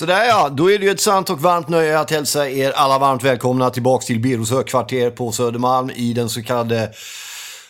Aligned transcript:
Sådär 0.00 0.24
ja, 0.24 0.48
då 0.48 0.70
är 0.70 0.78
det 0.78 0.84
ju 0.84 0.90
ett 0.90 1.00
sant 1.00 1.30
och 1.30 1.40
varmt 1.40 1.68
nöje 1.68 1.98
att 1.98 2.10
hälsa 2.10 2.48
er 2.48 2.70
alla 2.70 2.98
varmt 2.98 3.24
välkomna 3.24 3.70
tillbaks 3.70 4.06
till 4.06 4.20
Birros 4.20 4.50
högkvarter 4.50 5.10
på 5.10 5.32
Södermalm 5.32 5.90
i 5.90 6.12
den 6.12 6.28
så 6.28 6.42
kallade 6.42 6.92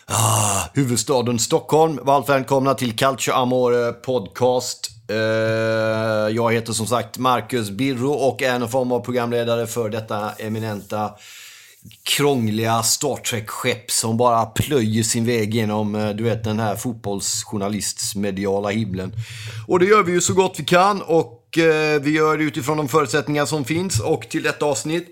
ah, 0.05 0.61
huvudstaden 0.73 1.39
Stockholm. 1.39 1.99
Varmt 2.03 2.29
välkomna 2.29 2.73
till 2.73 2.95
Calcio 2.95 3.33
Amore 3.33 3.91
Podcast. 3.91 4.89
Eh, 5.09 5.15
jag 6.35 6.53
heter 6.53 6.73
som 6.73 6.87
sagt 6.87 7.17
Marcus 7.17 7.69
Birro 7.69 8.11
och 8.11 8.41
är 8.41 8.55
en 8.55 8.69
form 8.69 8.91
av 8.91 8.99
programledare 8.99 9.67
för 9.67 9.89
detta 9.89 10.31
eminenta 10.31 11.11
krångliga 12.17 12.83
Star 12.83 13.15
Trek-skepp 13.15 13.91
som 13.91 14.17
bara 14.17 14.45
plöjer 14.45 15.03
sin 15.03 15.25
väg 15.25 15.53
genom, 15.53 15.95
eh, 15.95 16.09
du 16.09 16.23
vet, 16.23 16.43
den 16.43 16.59
här 16.59 16.75
fotbollsjournalistsmediala 16.75 18.69
himlen. 18.69 19.13
Och 19.67 19.79
det 19.79 19.85
gör 19.85 20.03
vi 20.03 20.11
ju 20.11 20.21
så 20.21 20.33
gott 20.33 20.55
vi 20.59 20.63
kan 20.63 21.01
och 21.01 21.37
eh, 21.57 22.01
vi 22.01 22.11
gör 22.11 22.37
det 22.37 22.43
utifrån 22.43 22.77
de 22.77 22.87
förutsättningar 22.87 23.45
som 23.45 23.65
finns. 23.65 23.99
Och 23.99 24.29
till 24.29 24.43
detta 24.43 24.65
avsnitt 24.65 25.07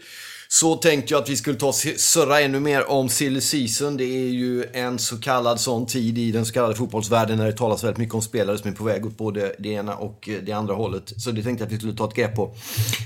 så 0.52 0.76
tänkte 0.76 1.14
jag 1.14 1.24
att 1.24 1.30
vi 1.30 1.36
skulle 1.36 1.58
ta 1.58 1.74
surra 1.98 2.42
ännu 2.42 2.60
mer 2.60 2.90
om 2.90 3.10
silly 3.10 3.42
season. 3.42 3.98
Det 3.98 4.04
är 4.04 4.30
ju 4.30 4.66
en 4.74 5.00
så 5.00 5.18
kallad 5.18 5.60
sån 5.60 5.86
tid 5.86 6.18
i 6.18 6.32
den 6.32 6.46
så 6.46 6.54
kallade 6.54 6.76
fotbollsvärlden 6.76 7.38
när 7.38 7.46
det 7.46 7.52
talas 7.52 7.84
väldigt 7.84 7.98
mycket 7.98 8.16
om 8.16 8.22
spelare 8.22 8.58
som 8.58 8.72
är 8.72 8.76
på 8.76 8.84
väg 8.84 9.06
åt 9.06 9.18
både 9.18 9.56
det 9.60 9.70
ena 9.70 9.96
och 9.96 10.30
eh, 10.30 10.36
det 10.44 10.52
andra 10.52 10.74
hållet. 10.74 11.14
Så 11.18 11.32
det 11.32 11.44
tänkte 11.44 11.62
jag 11.62 11.68
att 11.68 11.74
vi 11.74 11.78
skulle 11.78 11.94
ta 11.94 12.08
ett 12.08 12.16
grepp 12.16 12.36
på. 12.36 12.56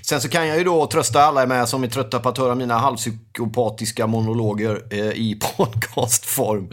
Sen 0.03 0.21
så 0.21 0.29
kan 0.29 0.47
jag 0.47 0.57
ju 0.57 0.63
då 0.63 0.87
trösta 0.87 1.23
alla 1.23 1.45
med 1.45 1.69
som 1.69 1.83
är 1.83 1.87
trötta 1.87 2.19
på 2.19 2.29
att 2.29 2.37
höra 2.37 2.55
mina 2.55 2.77
halvpsykopatiska 2.77 4.07
monologer 4.07 4.83
eh, 4.89 4.99
i 4.99 5.39
podcastform. 5.57 6.69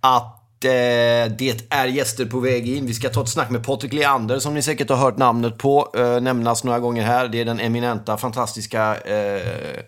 Att 0.00 0.43
Eh, 0.64 1.30
det 1.38 1.66
är 1.70 1.86
gäster 1.86 2.24
på 2.24 2.40
väg 2.40 2.68
in. 2.68 2.86
Vi 2.86 2.94
ska 2.94 3.08
ta 3.08 3.22
ett 3.22 3.28
snack 3.28 3.50
med 3.50 3.64
Patrik 3.64 3.92
Leander 3.92 4.38
som 4.38 4.54
ni 4.54 4.62
säkert 4.62 4.88
har 4.90 4.96
hört 4.96 5.16
namnet 5.16 5.58
på 5.58 5.90
eh, 5.96 6.20
nämnas 6.20 6.64
några 6.64 6.78
gånger 6.80 7.02
här. 7.02 7.28
Det 7.28 7.40
är 7.40 7.44
den 7.44 7.60
eminenta, 7.60 8.16
fantastiska 8.16 8.96
eh, 8.96 9.82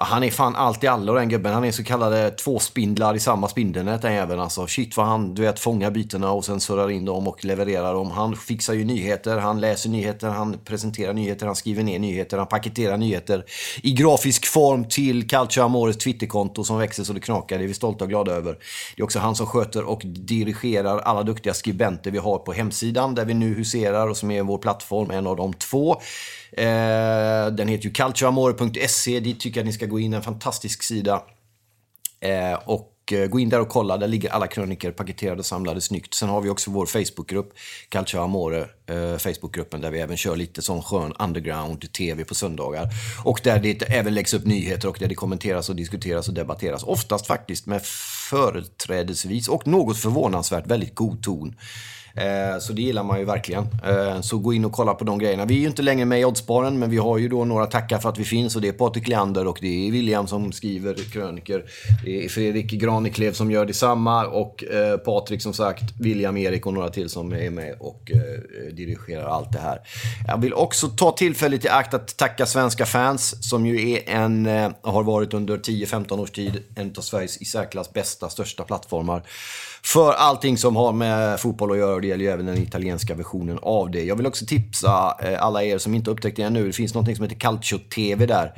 Ja, 0.00 0.06
han 0.06 0.22
är 0.22 0.30
fan 0.30 0.56
allt 0.56 0.84
i 0.84 0.86
allo 0.86 1.14
den 1.14 1.28
gubben. 1.28 1.54
Han 1.54 1.64
är 1.64 1.72
så 1.72 1.84
kallade 1.84 2.30
två 2.30 2.58
spindlar 2.58 3.14
i 3.14 3.20
samma 3.20 3.48
spindelnät 3.48 4.02
den 4.02 4.14
jäveln 4.14 4.40
alltså. 4.40 4.66
Shit 4.66 4.96
vad 4.96 5.06
han, 5.06 5.34
du 5.34 5.42
vet, 5.42 5.58
fångar 5.58 5.90
bytena 5.90 6.32
och 6.32 6.44
sen 6.44 6.60
surrar 6.60 6.90
in 6.90 7.04
dem 7.04 7.28
och 7.28 7.44
levererar 7.44 7.94
dem. 7.94 8.10
Han 8.10 8.36
fixar 8.36 8.74
ju 8.74 8.84
nyheter, 8.84 9.38
han 9.38 9.60
läser 9.60 9.88
nyheter, 9.88 10.28
han 10.28 10.58
presenterar 10.64 11.12
nyheter, 11.12 11.46
han 11.46 11.56
skriver 11.56 11.82
ner 11.82 11.98
nyheter, 11.98 12.38
han 12.38 12.46
paketerar 12.46 12.96
nyheter 12.96 13.44
i 13.82 13.92
grafisk 13.92 14.46
form 14.46 14.84
till 14.84 15.28
Calcio 15.28 15.62
Amores 15.62 15.96
Twitterkonto 15.96 16.64
som 16.64 16.78
växer 16.78 17.04
så 17.04 17.12
det 17.12 17.20
knakar. 17.20 17.58
Det 17.58 17.64
är 17.64 17.68
vi 17.68 17.74
stolta 17.74 18.04
och 18.04 18.10
glada 18.10 18.32
över. 18.32 18.58
Det 18.96 19.02
är 19.02 19.04
också 19.04 19.18
han 19.18 19.34
som 19.34 19.46
sköter 19.46 19.84
och 19.84 20.02
dirigerar 20.04 20.98
alla 20.98 21.22
duktiga 21.22 21.54
skribenter 21.54 22.10
vi 22.10 22.18
har 22.18 22.38
på 22.38 22.52
hemsidan 22.52 23.14
där 23.14 23.24
vi 23.24 23.34
nu 23.34 23.54
huserar 23.54 24.08
och 24.08 24.16
som 24.16 24.30
är 24.30 24.42
vår 24.42 24.58
plattform, 24.58 25.10
en 25.10 25.26
av 25.26 25.36
de 25.36 25.52
två. 25.52 25.96
Eh, 26.52 27.46
den 27.52 27.68
heter 27.68 27.84
ju 27.84 27.90
calcioamore.se. 27.90 29.20
Dit 29.20 29.40
tycker 29.40 29.60
jag 29.60 29.62
att 29.62 29.66
ni 29.66 29.72
ska 29.72 29.86
gå 29.90 30.00
in. 30.00 30.14
En 30.14 30.22
fantastisk 30.22 30.82
sida. 30.82 31.22
Eh, 32.20 32.58
och 32.64 33.12
eh, 33.12 33.26
gå 33.26 33.40
in 33.40 33.48
där 33.48 33.60
och 33.60 33.68
kolla. 33.68 33.96
Där 33.96 34.08
ligger 34.08 34.30
alla 34.30 34.46
kröniker 34.46 34.90
paketerade 34.90 35.38
och 35.38 35.46
samlade 35.46 35.80
snyggt. 35.80 36.14
Sen 36.14 36.28
har 36.28 36.40
vi 36.40 36.48
också 36.48 36.70
vår 36.70 36.86
Facebookgrupp, 36.86 37.52
Calcio 37.88 38.20
Amore, 38.20 38.60
eh, 38.86 39.16
Facebookgruppen 39.18 39.80
där 39.80 39.90
vi 39.90 40.00
även 40.00 40.16
kör 40.16 40.36
lite 40.36 40.62
sån 40.62 40.82
skön 40.82 41.12
underground-tv 41.18 42.24
på 42.24 42.34
söndagar. 42.34 42.88
Och 43.24 43.40
där 43.44 43.60
det 43.60 43.82
även 43.82 44.14
läggs 44.14 44.34
upp 44.34 44.44
nyheter 44.44 44.88
och 44.88 44.96
där 45.00 45.08
det 45.08 45.14
kommenteras 45.14 45.68
och 45.68 45.76
diskuteras 45.76 46.28
och 46.28 46.34
debatteras. 46.34 46.82
Oftast 46.82 47.26
faktiskt 47.26 47.66
med 47.66 47.82
företrädesvis 48.30 49.48
och 49.48 49.66
något 49.66 49.98
förvånansvärt 49.98 50.66
väldigt 50.66 50.94
god 50.94 51.22
ton. 51.22 51.54
Eh, 52.16 52.58
så 52.60 52.72
det 52.72 52.82
gillar 52.82 53.02
man 53.02 53.18
ju 53.18 53.24
verkligen. 53.24 53.66
Eh, 53.86 54.20
så 54.20 54.38
gå 54.38 54.52
in 54.52 54.64
och 54.64 54.72
kolla 54.72 54.94
på 54.94 55.04
de 55.04 55.18
grejerna. 55.18 55.44
Vi 55.44 55.56
är 55.56 55.60
ju 55.60 55.66
inte 55.66 55.82
längre 55.82 56.04
med 56.04 56.20
i 56.20 56.24
Oddsbaren, 56.24 56.78
men 56.78 56.90
vi 56.90 56.96
har 56.96 57.18
ju 57.18 57.28
då 57.28 57.44
några 57.44 57.66
tackar 57.66 57.98
för 57.98 58.08
att 58.08 58.18
vi 58.18 58.24
finns. 58.24 58.56
Och 58.56 58.62
det 58.62 58.68
är 58.68 58.72
Patrik 58.72 59.08
Leander 59.08 59.46
och 59.46 59.58
det 59.60 59.88
är 59.88 59.92
William 59.92 60.26
som 60.26 60.52
skriver 60.52 60.94
kröniker. 60.94 61.64
Det 62.04 62.24
är 62.24 62.28
Fredrik 62.28 62.70
Graneklev 62.70 63.32
som 63.32 63.50
gör 63.50 63.66
detsamma. 63.66 64.26
Och 64.26 64.64
eh, 64.64 64.96
Patrik 64.96 65.42
som 65.42 65.52
sagt, 65.52 65.82
William, 66.00 66.36
Erik 66.36 66.66
och 66.66 66.74
några 66.74 66.88
till 66.90 67.08
som 67.08 67.32
är 67.32 67.50
med 67.50 67.76
och 67.80 68.10
eh, 68.14 68.74
dirigerar 68.74 69.26
allt 69.26 69.52
det 69.52 69.58
här. 69.58 69.78
Jag 70.26 70.40
vill 70.40 70.54
också 70.54 70.88
ta 70.88 71.12
tillfället 71.12 71.64
i 71.64 71.68
akt 71.68 71.94
att 71.94 72.16
tacka 72.16 72.46
svenska 72.46 72.86
fans 72.86 73.48
som 73.50 73.66
ju 73.66 73.90
är 73.90 74.10
en, 74.10 74.46
eh, 74.46 74.70
har 74.82 75.02
varit 75.02 75.34
under 75.34 75.58
10-15 75.58 76.20
års 76.20 76.30
tid 76.30 76.62
en 76.76 76.94
av 76.98 77.02
Sveriges 77.02 77.36
i 77.36 77.44
särklass 77.44 77.92
bästa, 77.92 78.28
största 78.28 78.64
plattformar 78.64 79.22
för 79.82 80.12
allting 80.12 80.58
som 80.58 80.76
har 80.76 80.92
med 80.92 81.40
fotboll 81.40 81.72
att 81.72 81.78
göra. 81.78 81.94
och 81.94 82.00
Det 82.00 82.06
gäller 82.06 82.24
ju 82.24 82.30
även 82.30 82.46
den 82.46 82.58
italienska 82.58 83.14
versionen 83.14 83.58
av 83.62 83.90
det. 83.90 84.04
Jag 84.04 84.16
vill 84.16 84.26
också 84.26 84.46
tipsa 84.46 85.16
eh, 85.22 85.42
alla 85.42 85.64
er 85.64 85.78
som 85.78 85.94
inte 85.94 86.10
upptäckt 86.10 86.36
det 86.36 86.42
ännu. 86.42 86.66
Det 86.66 86.72
finns 86.72 86.94
något 86.94 87.16
som 87.16 87.24
heter 87.24 87.40
Calcio 87.40 87.78
TV 87.78 88.26
där. 88.26 88.52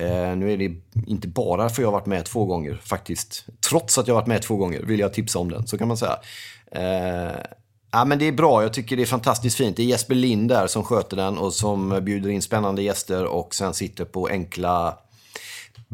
Eh, 0.00 0.36
nu 0.36 0.52
är 0.52 0.56
det 0.56 0.74
inte 1.06 1.28
bara 1.28 1.68
för 1.68 1.82
jag 1.82 1.86
har 1.86 1.92
varit 1.92 2.06
med 2.06 2.24
två 2.24 2.44
gånger 2.44 2.80
faktiskt. 2.84 3.44
Trots 3.68 3.98
att 3.98 4.08
jag 4.08 4.14
har 4.14 4.20
varit 4.20 4.28
med 4.28 4.42
två 4.42 4.56
gånger 4.56 4.82
vill 4.82 5.00
jag 5.00 5.12
tipsa 5.12 5.38
om 5.38 5.50
den, 5.50 5.66
så 5.66 5.78
kan 5.78 5.88
man 5.88 5.96
säga. 5.96 6.18
Eh, 6.72 7.36
ja, 7.92 8.04
men 8.04 8.18
det 8.18 8.28
är 8.28 8.32
bra, 8.32 8.62
jag 8.62 8.72
tycker 8.72 8.96
det 8.96 9.02
är 9.02 9.06
fantastiskt 9.06 9.56
fint. 9.56 9.76
Det 9.76 9.82
är 9.82 9.86
Jesper 9.86 10.14
Lind 10.14 10.48
där 10.48 10.66
som 10.66 10.84
sköter 10.84 11.16
den 11.16 11.38
och 11.38 11.52
som 11.52 12.04
bjuder 12.04 12.30
in 12.30 12.42
spännande 12.42 12.82
gäster 12.82 13.24
och 13.24 13.54
sen 13.54 13.74
sitter 13.74 14.04
på 14.04 14.26
enkla 14.26 14.98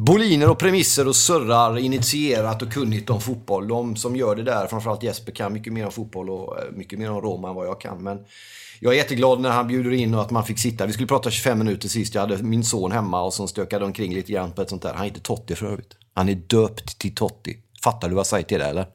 boliner 0.05 0.51
och 0.51 0.59
premisser 0.59 1.09
och 1.09 1.17
surrar 1.17 1.79
initierat 1.79 2.63
och 2.63 2.73
kunnigt 2.73 3.11
om 3.11 3.21
fotboll. 3.21 3.69
De 3.69 3.97
som 3.97 4.17
gör 4.17 4.37
det 4.37 4.43
där, 4.43 4.67
framförallt 4.67 5.03
Jesper, 5.03 5.33
kan 5.33 5.53
mycket 5.53 5.73
mer 5.73 5.87
om 5.87 5.93
fotboll 5.93 6.31
och 6.31 6.59
eh, 6.59 6.73
mycket 6.73 6.99
mer 6.99 7.11
om 7.11 7.21
Roma 7.21 7.49
än 7.49 7.55
vad 7.55 7.67
jag 7.67 7.81
kan. 7.81 8.03
Men 8.03 8.19
jag 8.81 8.93
är 8.93 8.97
jätteglad 8.97 9.41
när 9.41 9.51
han 9.51 9.67
bjuder 9.67 9.91
in 9.91 10.15
och 10.15 10.21
att 10.21 10.31
man 10.31 10.45
fick 10.45 10.59
sitta. 10.59 10.87
Vi 10.87 10.93
skulle 10.93 11.07
prata 11.07 11.31
25 11.31 11.59
minuter 11.59 11.89
sist. 11.89 12.15
Jag 12.15 12.23
hade 12.23 12.43
min 12.43 12.65
son 12.65 12.93
hemma 12.93 13.23
och 13.23 13.35
som 13.35 13.49
stökade 13.49 13.85
omkring 13.85 14.15
lite 14.15 14.33
grann 14.33 14.53
på 14.53 14.63
ett 14.63 14.71
sånt 14.71 14.83
där. 14.83 14.95
Han 14.95 15.05
heter 15.05 15.21
Totti 15.21 15.55
för 15.55 15.67
övrigt. 15.67 15.97
Han 16.15 16.29
är 16.29 16.35
döpt 16.35 16.99
till 16.99 17.15
Totti. 17.15 17.57
Fattar 17.83 18.09
du 18.09 18.15
vad 18.15 18.21
jag 18.21 18.27
säger 18.27 18.45
till 18.45 18.59
det 18.59 18.67
eller? 18.67 18.87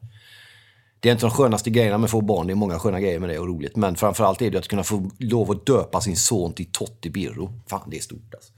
Det 0.99 1.09
är 1.09 1.13
inte 1.13 1.25
de 1.25 1.31
skönaste 1.31 1.69
grejerna 1.69 1.97
med 1.97 2.05
att 2.05 2.11
få 2.11 2.21
barn. 2.21 2.47
Det 2.47 2.53
är 2.53 2.55
många 2.55 2.79
sköna 2.79 2.99
grejer 2.99 3.19
med 3.19 3.29
det 3.29 3.39
och 3.39 3.47
roligt. 3.47 3.75
Men 3.75 3.95
framförallt 3.95 4.41
är 4.41 4.51
det 4.51 4.57
att 4.57 4.67
kunna 4.67 4.83
få 4.83 5.09
lov 5.19 5.51
att 5.51 5.65
döpa 5.65 6.01
sin 6.01 6.17
son 6.17 6.53
till 6.53 6.71
Totti 6.71 7.09
Birro. 7.09 7.53
Fan, 7.67 7.89
det 7.89 7.97
är 7.97 8.01
stort 8.01 8.33
alltså. 8.33 8.51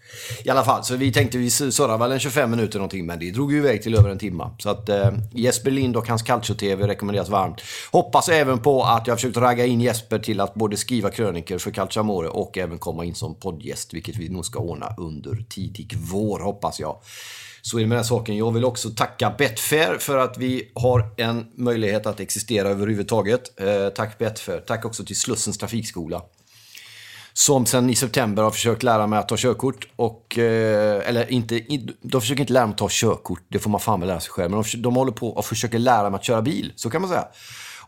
I 0.43 0.49
alla 0.49 0.63
fall, 0.63 0.83
så 0.83 0.95
vi 0.95 1.11
tänkte 1.11 1.37
vi 1.37 1.49
surrar 1.49 1.97
väl 1.97 2.11
en 2.11 2.19
25 2.19 2.51
minuter 2.51 2.79
någonting, 2.79 3.05
men 3.05 3.19
det 3.19 3.31
drog 3.31 3.51
ju 3.51 3.57
iväg 3.57 3.81
till 3.83 3.95
över 3.95 4.09
en 4.09 4.19
timme. 4.19 4.49
Så 4.57 4.69
att 4.69 4.89
eh, 4.89 5.11
Jesper 5.31 5.71
Lind 5.71 5.97
och 5.97 6.07
hans 6.07 6.21
Calcio-TV 6.21 6.87
rekommenderas 6.87 7.29
varmt. 7.29 7.61
Hoppas 7.91 8.29
även 8.29 8.59
på 8.59 8.83
att 8.83 9.07
jag 9.07 9.11
har 9.11 9.17
försökt 9.17 9.37
ragga 9.37 9.65
in 9.65 9.81
Jesper 9.81 10.19
till 10.19 10.41
att 10.41 10.53
både 10.53 10.77
skriva 10.77 11.09
kröniker 11.09 11.57
för 11.57 11.71
Calcio 11.71 11.99
Amore 11.99 12.27
och 12.27 12.57
även 12.57 12.77
komma 12.77 13.05
in 13.05 13.15
som 13.15 13.35
poddgäst, 13.35 13.93
vilket 13.93 14.17
vi 14.17 14.29
nog 14.29 14.45
ska 14.45 14.59
ordna 14.59 14.93
under 14.97 15.45
tidig 15.49 15.93
vår, 15.97 16.39
hoppas 16.39 16.79
jag. 16.79 16.97
Så 17.61 17.77
är 17.77 17.81
det 17.81 17.87
med 17.87 17.97
den 17.97 18.05
saken. 18.05 18.37
Jag 18.37 18.51
vill 18.51 18.65
också 18.65 18.89
tacka 18.89 19.35
Betfair 19.37 19.97
för 19.99 20.17
att 20.17 20.37
vi 20.37 20.71
har 20.75 21.13
en 21.17 21.45
möjlighet 21.55 22.05
att 22.05 22.19
existera 22.19 22.69
överhuvudtaget. 22.69 23.59
Eh, 23.61 23.89
tack 23.89 24.17
Betfair. 24.17 24.59
Tack 24.59 24.85
också 24.85 25.05
till 25.05 25.19
Slussens 25.19 25.57
trafikskola. 25.57 26.21
Som 27.33 27.65
sen 27.65 27.89
i 27.89 27.95
september 27.95 28.43
har 28.43 28.51
försökt 28.51 28.83
lära 28.83 29.07
mig 29.07 29.19
att 29.19 29.27
ta 29.27 29.35
körkort. 29.37 29.87
Och, 29.95 30.37
eh, 30.37 31.09
eller 31.09 31.31
inte, 31.31 31.61
de 32.01 32.21
försöker 32.21 32.41
inte 32.41 32.53
lära 32.53 32.65
mig 32.65 32.71
att 32.71 32.77
ta 32.77 32.87
körkort, 32.91 33.41
det 33.47 33.59
får 33.59 33.69
man 33.69 33.79
fan 33.79 33.99
väl 33.99 34.07
lära 34.07 34.19
sig 34.19 34.31
själv. 34.31 34.51
Men 34.51 34.63
de, 34.63 34.81
de 34.81 34.95
håller 34.95 35.11
på 35.11 35.29
och 35.29 35.45
försöker 35.45 35.79
lära 35.79 36.09
mig 36.09 36.17
att 36.17 36.25
köra 36.25 36.41
bil, 36.41 36.73
så 36.75 36.89
kan 36.89 37.01
man 37.01 37.09
säga. 37.09 37.27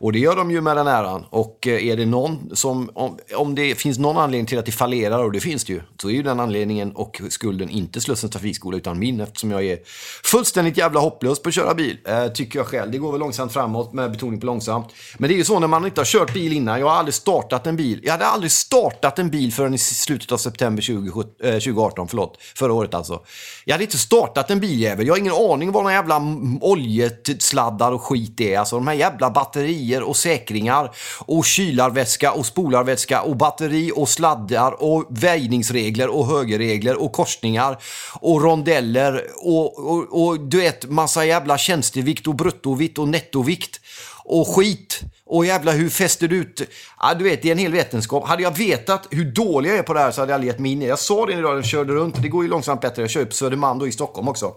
Och 0.02 0.12
det 0.12 0.18
gör 0.18 0.36
de 0.36 0.50
ju 0.50 0.60
med 0.60 0.76
den 0.76 0.86
äran. 0.86 1.24
Och 1.30 1.66
eh, 1.66 1.86
är 1.86 1.96
det 1.96 2.06
någon 2.06 2.56
som, 2.56 2.90
om, 2.94 3.18
om 3.36 3.54
det 3.54 3.74
finns 3.74 3.98
någon 3.98 4.16
anledning 4.16 4.46
till 4.46 4.58
att 4.58 4.66
det 4.66 4.72
fallerar, 4.72 5.24
och 5.24 5.32
det 5.32 5.40
finns 5.40 5.64
det 5.64 5.72
ju, 5.72 5.82
så 6.02 6.08
är 6.08 6.12
ju 6.12 6.22
den 6.22 6.40
anledningen 6.40 6.92
och 6.92 7.20
skulden 7.28 7.68
inte 7.68 8.00
Slussens 8.00 8.32
trafikskola 8.32 8.76
utan 8.76 8.98
min 8.98 9.20
eftersom 9.20 9.50
jag 9.50 9.64
är 9.64 9.78
fullständigt 10.24 10.76
jävla 10.76 11.00
hopplös 11.00 11.42
på 11.42 11.48
att 11.48 11.54
köra 11.54 11.74
bil. 11.74 11.98
Eh, 12.04 12.26
tycker 12.26 12.58
jag 12.58 12.66
själv. 12.66 12.90
Det 12.92 12.98
går 12.98 13.12
väl 13.12 13.20
långsamt 13.20 13.52
framåt 13.52 13.92
med 13.92 14.12
betoning 14.12 14.40
på 14.40 14.46
långsamt. 14.46 14.88
Men 15.18 15.28
det 15.28 15.34
är 15.34 15.36
ju 15.36 15.44
så 15.44 15.58
när 15.58 15.68
man 15.68 15.84
inte 15.84 16.00
har 16.00 16.06
kört 16.06 16.34
bil 16.34 16.52
innan. 16.52 16.80
Jag 16.80 16.86
har 16.86 16.96
aldrig 16.96 17.14
startat 17.14 17.66
en 17.66 17.76
bil. 17.76 18.00
Jag 18.02 18.12
hade 18.12 18.26
aldrig 18.26 18.52
startat 18.52 19.18
en 19.18 19.30
bil 19.30 19.52
förrän 19.52 19.74
i 19.74 19.78
slutet 19.78 20.32
av 20.32 20.36
september 20.36 20.82
20, 20.82 21.24
eh, 21.42 21.50
2018, 21.52 22.08
förlåt. 22.08 22.38
Förra 22.56 22.72
året 22.72 22.94
alltså. 22.94 23.20
Jag 23.64 23.74
hade 23.74 23.84
inte 23.84 23.98
startat 23.98 24.50
en 24.50 24.60
biljävel. 24.60 25.06
Jag 25.06 25.14
har 25.14 25.18
ingen 25.18 25.32
aning 25.32 25.72
vad 25.72 25.82
några 25.82 25.94
jävla 25.94 26.22
oljesladdar 26.60 27.92
och 27.92 28.02
skit 28.02 28.40
är. 28.40 28.58
Alltså 28.58 28.76
de 28.76 28.86
här 28.86 28.94
jävla 28.94 29.30
batterierna 29.30 29.91
batterier 29.92 30.02
och 30.02 30.16
säkringar 30.16 30.90
och 31.26 31.44
kylarvätska 31.44 32.32
och 32.32 32.46
spolarvätska 32.46 33.22
och 33.22 33.36
batteri 33.36 33.92
och 33.94 34.08
sladdar 34.08 34.82
och 34.82 35.06
väjningsregler 35.10 36.08
och 36.08 36.26
högerregler 36.26 36.96
och 37.02 37.12
korsningar 37.12 37.78
och 38.20 38.42
rondeller 38.42 39.22
och, 39.36 39.78
och, 39.78 40.22
och 40.22 40.40
du 40.40 40.56
vet 40.56 40.90
massa 40.90 41.24
jävla 41.24 41.58
tjänstevikt 41.58 42.26
och 42.26 42.34
bruttovikt 42.34 42.98
och 42.98 43.08
nettovikt 43.08 43.80
och 44.24 44.48
skit. 44.48 45.00
Och 45.26 45.46
jävla 45.46 45.72
hur 45.72 45.88
fäster 45.88 46.28
du 46.28 46.36
ut? 46.36 46.62
Ja, 47.00 47.14
du 47.14 47.24
vet, 47.24 47.42
det 47.42 47.48
är 47.48 47.52
en 47.52 47.58
hel 47.58 47.72
vetenskap. 47.72 48.28
Hade 48.28 48.42
jag 48.42 48.58
vetat 48.58 49.08
hur 49.10 49.24
dålig 49.24 49.70
jag 49.70 49.78
är 49.78 49.82
på 49.82 49.94
det 49.94 50.00
här 50.00 50.12
så 50.12 50.20
hade 50.20 50.32
jag 50.32 50.34
aldrig 50.34 50.52
gett 50.52 50.60
mig 50.60 50.72
in 50.72 50.82
i 50.82 50.84
det. 50.84 50.88
Jag 50.88 50.98
sa 50.98 51.26
det 51.26 51.32
idag 51.32 51.50
när 51.50 51.56
jag 51.56 51.64
körde 51.64 51.92
runt. 51.92 52.22
Det 52.22 52.28
går 52.28 52.44
ju 52.44 52.50
långsamt 52.50 52.80
bättre. 52.80 53.02
Jag 53.02 53.10
kör 53.10 53.24
på 53.24 53.32
Södermalm 53.32 53.78
då 53.78 53.86
i 53.86 53.92
Stockholm 53.92 54.28
också. 54.28 54.54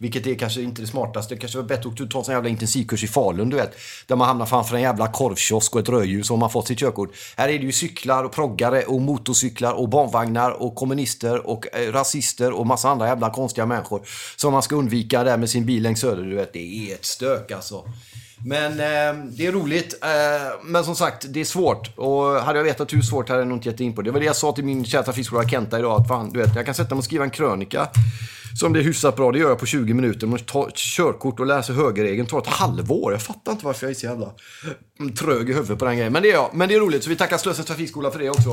Vilket 0.00 0.26
är 0.26 0.34
kanske 0.34 0.62
inte 0.62 0.82
det 0.82 0.86
smartaste. 0.86 1.34
Det 1.34 1.38
kanske 1.38 1.58
var 1.58 1.64
bättre 1.64 1.90
att 1.90 2.10
ta 2.10 2.18
en 2.18 2.24
sån 2.24 2.34
jävla 2.34 2.48
intensivkurs 2.48 3.04
i 3.04 3.06
Falun, 3.06 3.50
du 3.50 3.56
vet. 3.56 3.76
Där 4.06 4.16
man 4.16 4.28
hamnar 4.28 4.46
framför 4.46 4.76
en 4.76 4.82
jävla 4.82 5.08
korvkiosk 5.08 5.74
och 5.74 5.80
ett 5.80 5.88
rödljus 5.88 6.30
och 6.30 6.38
man 6.38 6.50
fått 6.50 6.66
sitt 6.68 6.78
körkort. 6.78 7.10
Här 7.36 7.48
är 7.48 7.58
det 7.58 7.64
ju 7.64 7.72
cyklar 7.72 8.24
och 8.24 8.32
proggare 8.32 8.82
och 8.82 9.00
motorcyklar 9.00 9.72
och 9.72 9.88
barnvagnar 9.88 10.50
och 10.62 10.74
kommunister 10.74 11.46
och 11.46 11.74
eh, 11.74 11.92
rasister 11.92 12.52
och 12.52 12.66
massa 12.66 12.88
andra 12.88 13.06
jävla 13.06 13.30
konstiga 13.30 13.66
människor. 13.66 14.02
Som 14.36 14.52
man 14.52 14.62
ska 14.62 14.76
undvika 14.76 15.24
där 15.24 15.36
med 15.36 15.50
sin 15.50 15.66
bil 15.66 15.82
längs 15.82 16.00
söder, 16.00 16.22
du 16.22 16.36
vet. 16.36 16.52
Det 16.52 16.90
är 16.90 16.94
ett 16.94 17.04
stök 17.04 17.50
alltså. 17.50 17.84
Men 18.46 18.72
eh, 18.72 19.24
det 19.24 19.46
är 19.46 19.52
roligt. 19.52 19.98
Eh, 20.02 20.10
men 20.64 20.84
som 20.84 20.96
sagt, 20.96 21.26
det 21.28 21.40
är 21.40 21.44
svårt. 21.44 21.98
Och 21.98 22.24
hade 22.24 22.58
jag 22.58 22.64
vetat 22.64 22.92
hur 22.92 23.02
svårt 23.02 23.28
hade 23.28 23.40
jag 23.40 23.48
nog 23.48 23.58
inte 23.58 23.68
gett 23.68 23.80
in 23.80 23.94
på 23.94 24.02
det. 24.02 24.08
Det 24.08 24.12
var 24.12 24.20
det 24.20 24.26
jag 24.26 24.36
sa 24.36 24.52
till 24.52 24.64
min 24.64 24.84
kära 24.84 25.02
trafikskola 25.02 25.48
Kenta 25.48 25.78
idag. 25.78 26.00
Att 26.00 26.08
fan, 26.08 26.30
du 26.32 26.38
vet, 26.38 26.56
jag 26.56 26.66
kan 26.66 26.74
sätta 26.74 26.94
mig 26.94 26.98
och 26.98 27.04
skriva 27.04 27.24
en 27.24 27.30
krönika 27.30 27.88
som 28.60 28.72
det 28.72 28.78
är 28.80 28.82
hyfsat 28.82 29.16
bra. 29.16 29.32
Det 29.32 29.38
gör 29.38 29.48
jag 29.48 29.58
på 29.58 29.66
20 29.66 29.94
minuter. 29.94 30.26
Men 30.26 30.38
ta 30.38 30.68
ett 30.68 30.76
körkort 30.76 31.40
och 31.40 31.46
läser 31.46 31.74
högerregeln. 31.74 32.26
tar 32.26 32.38
ett 32.38 32.46
halvår. 32.46 33.12
Jag 33.12 33.22
fattar 33.22 33.52
inte 33.52 33.64
varför 33.64 33.86
jag 33.86 33.90
är 33.90 33.94
så 33.94 34.06
jävla 34.06 34.32
mm, 35.00 35.14
trög 35.14 35.50
i 35.50 35.52
huvudet 35.52 35.78
på 35.78 35.84
den 35.84 35.96
grejen. 35.96 36.12
Men 36.12 36.22
det 36.22 36.30
är 36.30 36.34
jag. 36.34 36.50
Men 36.54 36.68
det 36.68 36.74
är 36.74 36.80
roligt. 36.80 37.04
Så 37.04 37.10
vi 37.10 37.16
tackar 37.16 37.38
Slösens 37.38 37.66
trafikskola 37.66 38.10
för 38.10 38.18
det 38.18 38.30
också. 38.30 38.50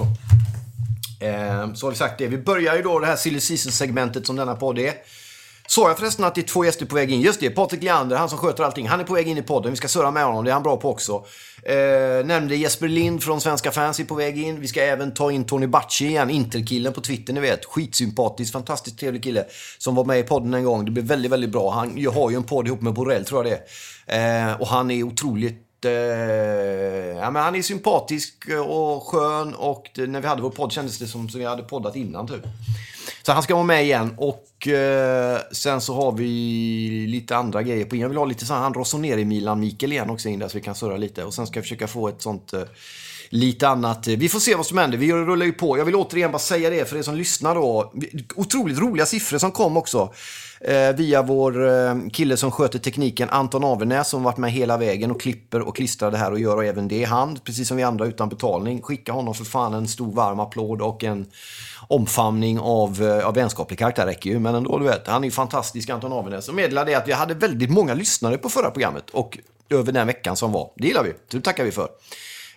Eh, 1.21 1.73
så 1.73 1.85
har 1.85 1.91
vi 1.91 1.97
sagt 1.97 2.17
det. 2.17 2.27
Vi 2.27 2.37
börjar 2.37 2.75
ju 2.75 2.81
då 2.81 2.99
det 2.99 3.07
här 3.07 3.15
silly 3.15 3.39
segmentet 3.39 4.25
som 4.25 4.35
denna 4.35 4.55
podd 4.55 4.79
är. 4.79 4.93
Sa 5.69 5.87
jag 5.87 5.97
förresten 5.97 6.25
att 6.25 6.35
det 6.35 6.41
är 6.41 6.43
två 6.43 6.65
gäster 6.65 6.85
på 6.85 6.95
väg 6.95 7.11
in? 7.11 7.21
Just 7.21 7.39
det, 7.39 7.49
Patrik 7.49 7.83
Leander, 7.83 8.17
han 8.17 8.29
som 8.29 8.37
sköter 8.37 8.63
allting. 8.63 8.87
Han 8.87 8.99
är 8.99 9.03
på 9.03 9.13
väg 9.13 9.27
in 9.27 9.37
i 9.37 9.41
podden. 9.41 9.71
Vi 9.71 9.77
ska 9.77 9.87
surra 9.87 10.11
med 10.11 10.25
honom, 10.25 10.45
det 10.45 10.51
är 10.51 10.53
han 10.53 10.63
bra 10.63 10.77
på 10.77 10.89
också. 10.89 11.25
Eh, 11.63 12.25
nämnde 12.25 12.55
Jesper 12.55 12.87
Lind 12.87 13.23
från 13.23 13.41
Svenska 13.41 13.71
fans 13.71 13.99
är 13.99 14.03
på 14.03 14.15
väg 14.15 14.37
in. 14.37 14.59
Vi 14.59 14.67
ska 14.67 14.81
även 14.81 15.13
ta 15.13 15.31
in 15.31 15.45
Tony 15.45 15.67
Bacci 15.67 16.05
igen, 16.05 16.29
Interkillen 16.29 16.93
på 16.93 17.01
Twitter, 17.01 17.33
ni 17.33 17.39
vet. 17.39 17.65
Skitsympatisk, 17.65 18.53
fantastiskt 18.53 18.99
trevlig 18.99 19.23
kille. 19.23 19.45
Som 19.77 19.95
var 19.95 20.05
med 20.05 20.19
i 20.19 20.23
podden 20.23 20.53
en 20.53 20.63
gång. 20.63 20.85
Det 20.85 20.91
blev 20.91 21.05
väldigt, 21.05 21.31
väldigt 21.31 21.49
bra. 21.49 21.71
Han 21.71 22.05
har 22.13 22.29
ju 22.29 22.35
en 22.35 22.43
podd 22.43 22.67
ihop 22.67 22.81
med 22.81 22.93
Borrell, 22.93 23.25
tror 23.25 23.45
jag 23.45 23.53
det 23.53 24.13
är. 24.13 24.49
Eh, 24.49 24.61
och 24.61 24.67
han 24.67 24.91
är 24.91 25.03
otroligt 25.03 25.85
eh, 25.85 25.91
ja, 27.17 27.31
men 27.31 27.43
han 27.43 27.55
är 27.55 27.61
sympatisk 27.61 28.33
och 28.67 29.07
skön 29.07 29.53
och 29.53 29.89
det, 29.95 30.07
när 30.07 30.21
vi 30.21 30.27
hade 30.27 30.41
vår 30.41 30.49
podd 30.49 30.71
kändes 30.71 30.99
det 30.99 31.07
som 31.07 31.29
som 31.29 31.39
vi 31.39 31.45
hade 31.45 31.63
poddat 31.63 31.95
innan 31.95 32.27
typ. 32.27 32.43
Så 33.23 33.31
han 33.31 33.43
ska 33.43 33.53
vara 33.55 33.65
med 33.65 33.83
igen. 33.83 34.13
Och 34.17 34.67
eh, 34.67 35.39
sen 35.51 35.81
så 35.81 35.93
har 35.93 36.11
vi 36.11 37.05
lite 37.09 37.35
andra 37.35 37.63
grejer 37.63 37.85
på 37.85 37.95
in. 37.95 38.01
Jag 38.01 38.09
vill 38.09 38.17
ha 38.17 38.25
lite 38.25 38.45
sån 38.45 38.57
han 38.57 38.73
Rossoneri 38.73 39.25
Milan 39.25 39.59
Mikael 39.59 39.91
igen 39.91 40.09
också 40.09 40.29
in 40.29 40.39
där 40.39 40.47
så 40.47 40.57
vi 40.57 40.63
kan 40.63 40.75
surra 40.75 40.97
lite. 40.97 41.23
Och 41.23 41.33
sen 41.33 41.47
ska 41.47 41.57
jag 41.57 41.65
försöka 41.65 41.87
få 41.87 42.07
ett 42.07 42.21
sånt 42.21 42.53
eh, 42.53 42.61
lite 43.29 43.67
annat. 43.67 44.07
Eh, 44.07 44.15
vi 44.15 44.29
får 44.29 44.39
se 44.39 44.55
vad 44.55 44.65
som 44.65 44.77
händer. 44.77 44.97
Vi 44.97 45.13
rullar 45.13 45.45
ju 45.45 45.53
på. 45.53 45.77
Jag 45.77 45.85
vill 45.85 45.95
återigen 45.95 46.31
bara 46.31 46.39
säga 46.39 46.69
det 46.69 46.89
för 46.89 46.97
er 46.97 47.01
som 47.01 47.15
lyssnar 47.15 47.55
då. 47.55 47.93
Otroligt 48.35 48.79
roliga 48.79 49.05
siffror 49.05 49.37
som 49.37 49.51
kom 49.51 49.77
också. 49.77 50.13
Eh, 50.61 50.95
via 50.95 51.21
vår 51.21 51.67
eh, 51.69 51.95
kille 52.13 52.37
som 52.37 52.51
sköter 52.51 52.79
tekniken, 52.79 53.29
Anton 53.29 53.63
Avenäs, 53.63 54.09
som 54.09 54.23
varit 54.23 54.37
med 54.37 54.51
hela 54.51 54.77
vägen 54.77 55.11
och 55.11 55.21
klipper 55.21 55.61
och 55.61 55.75
klistrar 55.75 56.11
det 56.11 56.17
här 56.17 56.31
och 56.31 56.39
gör 56.39 56.55
och 56.55 56.65
även 56.65 56.87
det 56.87 56.95
i 56.95 57.03
hand, 57.03 57.43
precis 57.43 57.67
som 57.67 57.77
vi 57.77 57.83
andra 57.83 58.05
utan 58.05 58.29
betalning. 58.29 58.81
Skicka 58.81 59.11
honom 59.11 59.33
för 59.33 59.45
fan 59.45 59.73
en 59.73 59.87
stor 59.87 60.11
varm 60.11 60.39
applåd 60.39 60.81
och 60.81 61.03
en 61.03 61.25
omfamning 61.87 62.59
av, 62.59 63.03
eh, 63.03 63.27
av 63.27 63.33
vänskaplig 63.33 63.79
karaktär 63.79 64.05
räcker 64.05 64.29
ju. 64.29 64.39
Men 64.39 64.55
ändå, 64.55 64.79
du 64.79 64.85
vet, 64.85 65.07
han 65.07 65.23
är 65.23 65.27
ju 65.27 65.31
fantastisk, 65.31 65.89
Anton 65.89 66.13
Avenäs. 66.13 66.49
Och 66.49 66.55
meddelade 66.55 66.97
att 66.97 67.07
vi 67.07 67.11
hade 67.11 67.33
väldigt 67.33 67.69
många 67.69 67.93
lyssnare 67.93 68.37
på 68.37 68.49
förra 68.49 68.71
programmet 68.71 69.09
och 69.09 69.37
över 69.69 69.91
den 69.91 70.07
veckan 70.07 70.35
som 70.35 70.51
var. 70.51 70.71
Det 70.75 70.87
gillar 70.87 71.03
vi. 71.03 71.13
Det 71.31 71.41
tackar 71.41 71.63
vi 71.63 71.71
för. 71.71 71.87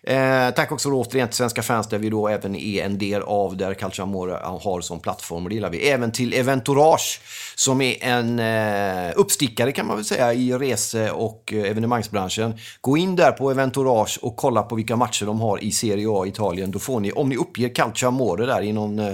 Eh, 0.03 0.51
tack 0.51 0.73
också 0.73 0.91
då 0.91 1.01
återigen 1.01 1.29
till 1.29 1.37
Svenska 1.37 1.63
fans 1.63 1.89
där 1.89 1.99
vi 1.99 2.11
då 2.11 2.29
även 2.29 2.57
är 2.57 2.85
en 2.85 2.99
del 2.99 3.23
av 3.23 3.57
där 3.57 3.75
Calcio 3.75 4.03
Amore 4.03 4.39
har 4.43 4.81
som 4.81 5.01
plattform. 5.01 5.49
Det 5.49 5.55
gillar 5.55 5.71
vi. 5.71 5.89
Även 5.89 6.13
till 6.13 6.35
Eventourage 6.35 7.21
som 7.55 7.81
är 7.81 8.05
en 8.05 8.39
eh, 8.39 9.13
uppstickare 9.17 9.73
kan 9.73 9.87
man 9.87 9.97
väl 9.97 10.05
säga 10.05 10.33
i 10.33 10.53
rese 10.53 11.11
och 11.11 11.53
eh, 11.53 11.71
evenemangsbranschen. 11.71 12.55
Gå 12.81 12.97
in 12.97 13.17
där 13.17 13.33
på 13.33 13.51
Eventourage 13.51 14.19
och 14.23 14.37
kolla 14.37 14.63
på 14.63 14.75
vilka 14.75 14.97
matcher 14.97 15.27
de 15.27 15.41
har 15.41 15.65
i 15.65 15.73
Serie 15.73 16.07
A 16.11 16.27
i 16.27 16.29
Italien. 16.29 16.71
Då 16.71 16.79
får 16.79 17.01
ni, 17.01 17.13
om 17.13 17.29
ni 17.29 17.37
uppger 17.37 17.75
Calcio 17.75 18.09
Amore 18.09 18.47
där 18.47 18.63
i 18.63 18.73
någon 18.73 18.99
eh, 18.99 19.13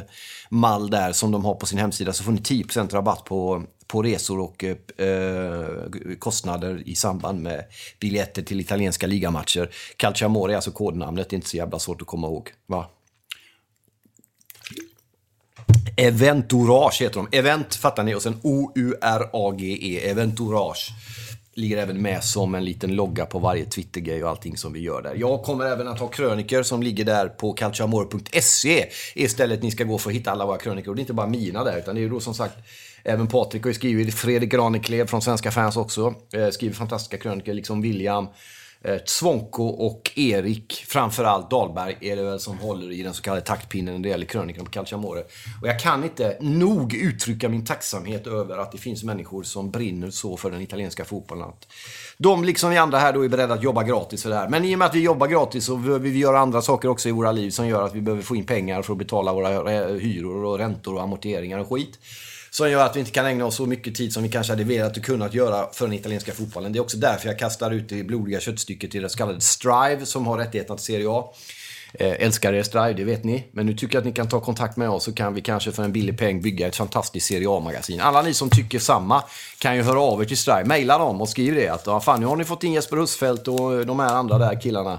mall 0.49 0.91
där 0.91 1.13
som 1.13 1.31
de 1.31 1.45
har 1.45 1.55
på 1.55 1.67
sin 1.67 1.79
hemsida 1.79 2.13
så 2.13 2.25
får 2.25 2.33
ni 2.33 2.39
10% 2.39 2.93
rabatt 2.93 3.25
på 3.25 3.63
på 3.87 4.03
resor 4.03 4.41
och 4.41 4.65
eh, 4.65 4.77
eh, 5.09 5.67
kostnader 6.19 6.83
i 6.87 6.95
samband 6.95 7.43
med 7.43 7.65
biljetter 8.01 8.43
till 8.43 8.61
italienska 8.61 9.07
ligamatcher. 9.07 9.71
Calciamore 9.97 10.53
är 10.53 10.57
alltså 10.57 10.71
kodnamnet, 10.71 11.31
det 11.31 11.35
är 11.35 11.37
inte 11.37 11.49
så 11.49 11.57
jävla 11.57 11.79
svårt 11.79 12.03
att 12.03 12.09
komma 12.09 12.27
ihåg. 12.27 12.53
Va? 12.67 12.91
Eventourage 15.97 17.03
heter 17.03 17.17
de. 17.17 17.39
Event 17.39 17.75
fattar 17.75 18.03
ni 18.03 18.15
och 18.15 18.23
sen 18.23 18.41
O-U-R-A-G-E. 18.43 20.11
Eventourage. 20.11 20.91
Ligger 21.55 21.77
även 21.77 22.03
med 22.03 22.25
som 22.25 22.55
en 22.55 22.65
liten 22.65 22.95
logga 22.95 23.27
på 23.27 23.39
varje 23.39 23.65
Twittergrej 23.65 24.25
och 24.25 24.31
allting 24.31 24.57
som 24.57 24.73
vi 24.73 24.81
gör 24.81 25.03
där. 25.03 25.15
Jag 25.15 25.43
kommer 25.43 25.67
även 25.67 25.89
att 25.89 26.01
ha 26.01 26.09
kröniker 26.09 26.63
som 26.63 26.83
ligger 26.83 27.05
där 27.05 27.29
på 27.29 27.53
calciamore.se. 27.53 28.87
Istället 29.15 29.63
ni 29.63 29.71
ska 29.71 29.85
gå 29.85 29.99
för 29.99 30.11
att 30.11 30.17
hitta 30.17 30.31
alla 30.31 30.47
våra 30.47 30.59
krönikor. 30.59 30.91
Och 30.91 30.97
det 30.97 31.01
är 31.01 31.03
inte 31.03 31.13
bara 31.13 31.27
mina 31.27 31.65
där, 31.65 31.79
utan 31.79 31.95
det 31.95 32.01
är 32.01 32.03
ju 32.03 32.09
då 32.09 32.21
som 32.21 32.35
sagt 32.35 32.57
Även 33.09 33.27
Patrik 33.27 33.63
har 33.63 33.71
ju 33.71 33.75
skrivit, 33.75 34.15
Fredrik 34.15 34.53
Graneklev 34.53 35.07
från 35.07 35.23
Svenska 35.23 35.51
fans 35.51 35.77
också, 35.77 36.15
eh, 36.33 36.49
skriver 36.49 36.75
fantastiska 36.75 37.19
krönikor, 37.19 37.55
liksom 37.55 37.81
William. 37.81 38.29
Eh, 38.83 38.97
Svonko 39.05 39.65
och 39.65 40.13
Erik, 40.17 40.85
framförallt 40.89 41.51
Dahlberg, 41.51 41.97
är 42.01 42.17
det 42.17 42.23
väl 42.23 42.41
som 42.41 42.59
håller 42.59 42.93
i 42.93 43.03
den 43.03 43.15
så 43.15 43.23
kallade 43.23 43.43
taktpinnen 43.43 43.95
när 43.95 44.03
det 44.03 44.09
gäller 44.09 44.27
krönikan 44.27 44.65
på 44.65 44.71
Calciamore. 44.71 45.21
Och 45.63 45.69
jag 45.69 45.81
kan 45.81 46.05
inte 46.05 46.37
nog 46.41 46.95
uttrycka 46.95 47.49
min 47.49 47.65
tacksamhet 47.65 48.27
över 48.27 48.59
att 48.59 48.73
det 48.73 48.79
finns 48.79 49.05
människor 49.05 49.43
som 49.43 49.71
brinner 49.71 50.11
så 50.11 50.37
för 50.37 50.51
den 50.51 50.61
italienska 50.61 51.05
fotbollen. 51.05 51.49
Att 51.49 51.67
de, 52.19 52.45
liksom 52.45 52.71
vi 52.71 52.77
andra 52.77 52.99
här, 52.99 53.13
då 53.13 53.25
är 53.25 53.29
beredda 53.29 53.55
att 53.55 53.63
jobba 53.63 53.83
gratis 53.83 54.23
för 54.23 54.31
det 54.31 54.37
här. 54.37 54.49
Men 54.49 54.65
i 54.65 54.75
och 54.75 54.79
med 54.79 54.87
att 54.87 54.95
vi 54.95 55.01
jobbar 55.01 55.27
gratis 55.27 55.65
så 55.65 55.77
behöver 55.77 56.09
vi 56.09 56.19
göra 56.19 56.39
andra 56.39 56.63
saker 56.63 56.89
också 56.89 57.09
i 57.09 57.13
våra 57.13 57.33
liv 57.33 57.51
som 57.51 57.69
gör 57.69 57.83
att 57.83 57.95
vi 57.95 58.01
behöver 58.01 58.23
få 58.23 58.37
in 58.37 58.47
pengar 58.47 58.83
för 58.83 58.93
att 58.93 58.99
betala 58.99 59.33
våra 59.33 59.73
eh, 59.73 59.95
hyror 59.95 60.45
och 60.45 60.59
räntor 60.59 60.95
och 60.95 61.03
amorteringar 61.03 61.59
och 61.59 61.69
skit. 61.69 61.99
Som 62.57 62.71
gör 62.71 62.85
att 62.85 62.97
vi 62.97 63.01
inte 63.01 63.13
kan 63.13 63.27
ägna 63.27 63.45
oss 63.47 63.57
så 63.57 63.67
mycket 63.67 63.95
tid 63.95 64.13
som 64.13 64.23
vi 64.23 64.29
kanske 64.29 64.53
hade 64.53 64.65
velat 64.65 64.97
och 64.97 65.05
kunnat 65.05 65.35
göra 65.35 65.73
för 65.73 65.87
den 65.87 65.95
italienska 65.95 66.33
fotbollen. 66.33 66.73
Det 66.73 66.79
är 66.79 66.81
också 66.81 66.97
därför 66.97 67.29
jag 67.29 67.39
kastar 67.39 67.71
ut 67.71 67.89
det 67.89 68.05
blodiga 68.05 68.41
köttstycket 68.41 68.91
till 68.91 69.03
det 69.03 69.09
så 69.09 69.19
kallade 69.19 69.41
Strive 69.41 70.07
som 70.07 70.27
har 70.27 70.39
rättigheterna 70.39 70.77
till 70.77 70.85
Serie 70.85 71.11
A. 71.11 71.35
Eh, 71.95 72.13
älskar 72.13 72.53
er 72.53 72.63
Strive, 72.63 72.93
det 72.93 73.05
vet 73.05 73.25
ni. 73.25 73.45
Men 73.53 73.67
nu 73.67 73.75
tycker 73.75 73.95
jag 73.95 74.01
att 74.01 74.07
ni 74.07 74.13
kan 74.13 74.29
ta 74.29 74.41
kontakt 74.41 74.77
med 74.77 74.91
oss 74.91 75.05
så 75.05 75.13
kan 75.13 75.35
vi 75.35 75.41
kanske 75.41 75.73
för 75.73 75.83
en 75.83 75.93
billig 75.93 76.19
peng 76.19 76.43
bygga 76.43 76.67
ett 76.67 76.77
fantastiskt 76.77 77.27
Serie 77.27 77.49
A-magasin. 77.51 78.01
Alla 78.01 78.23
ni 78.23 78.35
som 78.35 78.51
tycker 78.51 78.79
samma 78.79 79.23
kan 79.59 79.77
ju 79.77 79.83
höra 79.83 80.01
av 80.01 80.23
er 80.23 80.25
till 80.25 80.39
Strive. 80.39 80.65
mejla 80.65 80.99
dem 80.99 81.21
och 81.21 81.29
skriv 81.29 81.55
det 81.55 81.69
att 81.69 81.87
ja, 81.87 82.01
fan, 82.01 82.21
nu 82.21 82.27
har 82.27 82.37
ni 82.37 82.45
fått 82.45 82.65
in 82.65 82.73
Jesper 82.73 82.97
Husfeldt 82.97 83.49
och 83.49 83.87
de 83.87 84.01
här 84.01 84.15
andra 84.15 84.39
där 84.39 84.61
killarna. 84.61 84.99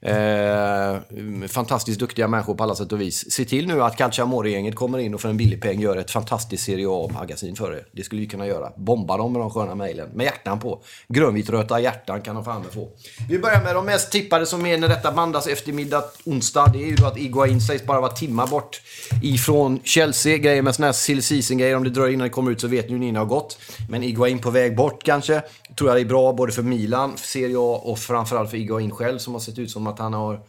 Eh, 0.00 1.48
fantastiskt 1.48 2.00
duktiga 2.00 2.28
människor 2.28 2.54
på 2.54 2.62
alla 2.62 2.74
sätt 2.74 2.92
och 2.92 3.00
vis. 3.00 3.30
Se 3.32 3.44
till 3.44 3.66
nu 3.66 3.82
att 3.82 3.96
Calciamore-gänget 3.96 4.74
kommer 4.74 4.98
in 4.98 5.14
och 5.14 5.20
för 5.20 5.28
en 5.28 5.36
billig 5.36 5.62
peng 5.62 5.80
gör 5.80 5.96
ett 5.96 6.10
fantastiskt 6.10 6.64
Serie 6.64 6.86
A-magasin 6.90 7.56
för 7.56 7.72
er. 7.72 7.86
Det 7.92 8.02
skulle 8.02 8.20
vi 8.20 8.26
kunna 8.26 8.46
göra. 8.46 8.72
Bomba 8.76 9.16
dem 9.16 9.32
med 9.32 9.42
de 9.42 9.50
sköna 9.50 9.74
mejlen. 9.74 10.08
Med 10.14 10.24
hjärtan 10.24 10.60
på. 10.60 10.82
Grönvitröta 11.08 11.80
hjärtan 11.80 12.22
kan 12.22 12.34
de 12.34 12.44
fan 12.44 12.64
få. 12.74 12.88
Vi 13.28 13.38
börjar 13.38 13.62
med 13.62 13.74
de 13.74 13.86
mest 13.86 14.12
tippade 14.12 14.46
som 14.46 14.66
är 14.66 14.78
när 14.78 14.88
detta 14.88 15.12
bandas 15.12 15.46
eftermiddag 15.46 16.04
onsdag. 16.24 16.70
Det 16.72 16.82
är 16.82 16.86
ju 16.86 16.94
då 16.94 17.06
att 17.06 17.18
Iguain 17.18 17.60
sägs 17.60 17.84
bara 17.84 18.00
vara 18.00 18.12
timmar 18.12 18.46
bort 18.46 18.80
ifrån 19.22 19.80
Chelsea. 19.84 20.38
Grejer 20.38 20.62
med 20.62 20.74
sådana 20.74 20.86
här 20.86 20.92
'sill 20.92 21.22
season-grejer. 21.22 21.76
Om 21.76 21.84
det 21.84 21.90
dröjer 21.90 22.12
innan 22.12 22.24
det 22.24 22.30
kommer 22.30 22.50
ut 22.50 22.60
så 22.60 22.68
vet 22.68 22.86
ni 22.86 22.92
hur 22.92 22.98
ni 22.98 23.12
har 23.18 23.24
gått. 23.24 23.58
Men 23.88 24.02
Iguain 24.02 24.38
på 24.38 24.50
väg 24.50 24.76
bort 24.76 25.02
kanske. 25.02 25.42
Tror 25.78 25.90
jag 25.90 25.96
det 25.96 26.02
är 26.02 26.08
bra 26.08 26.32
både 26.32 26.52
för 26.52 26.62
Milan, 26.62 27.16
Serie 27.16 27.58
A 27.58 27.80
och 27.84 27.98
framförallt 27.98 28.50
för 28.50 28.56
Iguain 28.56 28.90
själv 28.90 29.18
som 29.18 29.32
har 29.32 29.40
sett 29.40 29.58
ut 29.58 29.70
som 29.70 29.86
att 29.86 29.98
han 29.98 30.14
har 30.14 30.40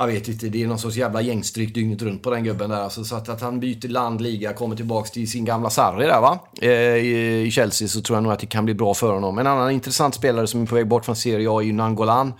jag 0.00 0.06
vet 0.06 0.28
inte, 0.28 0.48
det 0.48 0.62
är 0.62 0.66
någon 0.66 0.78
sorts 0.78 0.96
jävla 0.96 1.20
gängstryck 1.20 1.74
dygnet 1.74 2.02
runt 2.02 2.22
på 2.22 2.30
den 2.30 2.44
gubben 2.44 2.70
där. 2.70 2.80
Alltså, 2.80 3.04
så 3.04 3.16
att, 3.16 3.28
att 3.28 3.40
han 3.40 3.60
byter 3.60 3.88
land, 3.88 4.20
liga, 4.20 4.52
kommer 4.52 4.76
tillbaks 4.76 5.10
till 5.10 5.30
sin 5.30 5.44
gamla 5.44 5.70
Sarri 5.70 6.06
där 6.06 6.20
va. 6.20 6.38
Eh, 6.62 6.70
i, 6.70 7.42
I 7.46 7.50
Chelsea 7.50 7.88
så 7.88 8.00
tror 8.00 8.16
jag 8.16 8.22
nog 8.22 8.32
att 8.32 8.38
det 8.38 8.46
kan 8.46 8.64
bli 8.64 8.74
bra 8.74 8.94
för 8.94 9.12
honom. 9.12 9.38
En 9.38 9.46
annan 9.46 9.70
intressant 9.70 10.14
spelare 10.14 10.46
som 10.46 10.62
är 10.62 10.66
på 10.66 10.74
väg 10.74 10.88
bort 10.88 11.04
från 11.04 11.16
Serie 11.16 11.50
A 11.50 11.60
är 11.60 11.66
ju 11.66 11.72
Nangolan 11.72 12.32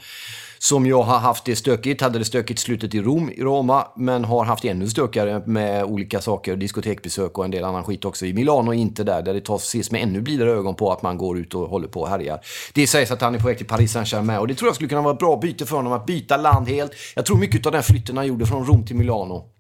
som 0.59 0.87
jag 0.87 1.03
har 1.03 1.19
haft 1.19 1.45
det 1.45 1.57
stökigt. 1.57 2.00
Hade 2.00 2.19
det 2.19 2.25
stökigt 2.25 2.61
slutet 2.61 2.95
i 2.95 3.00
Rom, 3.00 3.31
i 3.31 3.43
Roma, 3.43 3.87
men 3.97 4.25
har 4.25 4.45
haft 4.45 4.62
det 4.62 4.69
ännu 4.69 4.88
stökigare 4.88 5.43
med 5.47 5.85
olika 5.85 6.21
saker, 6.21 6.57
diskotekbesök 6.57 7.38
och 7.38 7.45
en 7.45 7.50
del 7.50 7.65
annan 7.65 7.85
skit 7.85 8.05
också. 8.05 8.27
I 8.27 8.33
Milano 8.33 8.73
inte 8.73 9.05
där, 9.05 9.23
där 9.23 9.35
det 9.35 9.41
tas, 9.41 9.65
ses 9.65 9.91
med 9.91 10.03
ännu 10.03 10.21
blidare 10.21 10.50
ögon 10.50 10.75
på 10.75 10.93
att 10.93 11.03
man 11.03 11.19
går 11.19 11.38
ut 11.38 11.55
och 11.55 11.69
håller 11.69 11.88
på 11.88 12.00
och 12.00 12.09
härjar. 12.09 12.41
Det 12.75 12.87
sägs 12.87 13.11
att 13.11 13.21
han 13.21 13.35
är 13.35 13.38
på 13.38 13.47
väg 13.47 13.57
till 13.57 13.67
Paris 13.67 13.93
Saint-Germain 13.93 14.38
och 14.38 14.49
det 14.49 14.55
tror 14.55 14.69
jag 14.69 14.75
skulle 14.75 14.88
kunna 14.88 15.03
vara 15.03 15.12
ett 15.12 15.21
bra 15.21 15.37
byte 15.37 15.67
för 15.67 15.77
honom 15.77 15.93
att 15.93 16.07
byta 16.07 16.37
land 16.37 16.69
helt. 16.69 16.93
Jag 17.15 17.27
tror 17.27 17.38
mycket 17.38 17.67
av 17.67 17.73
den 17.73 17.83
flytten 17.83 18.17
han 18.17 18.27
gjorde 18.27 18.47
från 18.47 18.67
Rom 18.67 18.85
till 18.87 18.97
Milano 18.97 19.58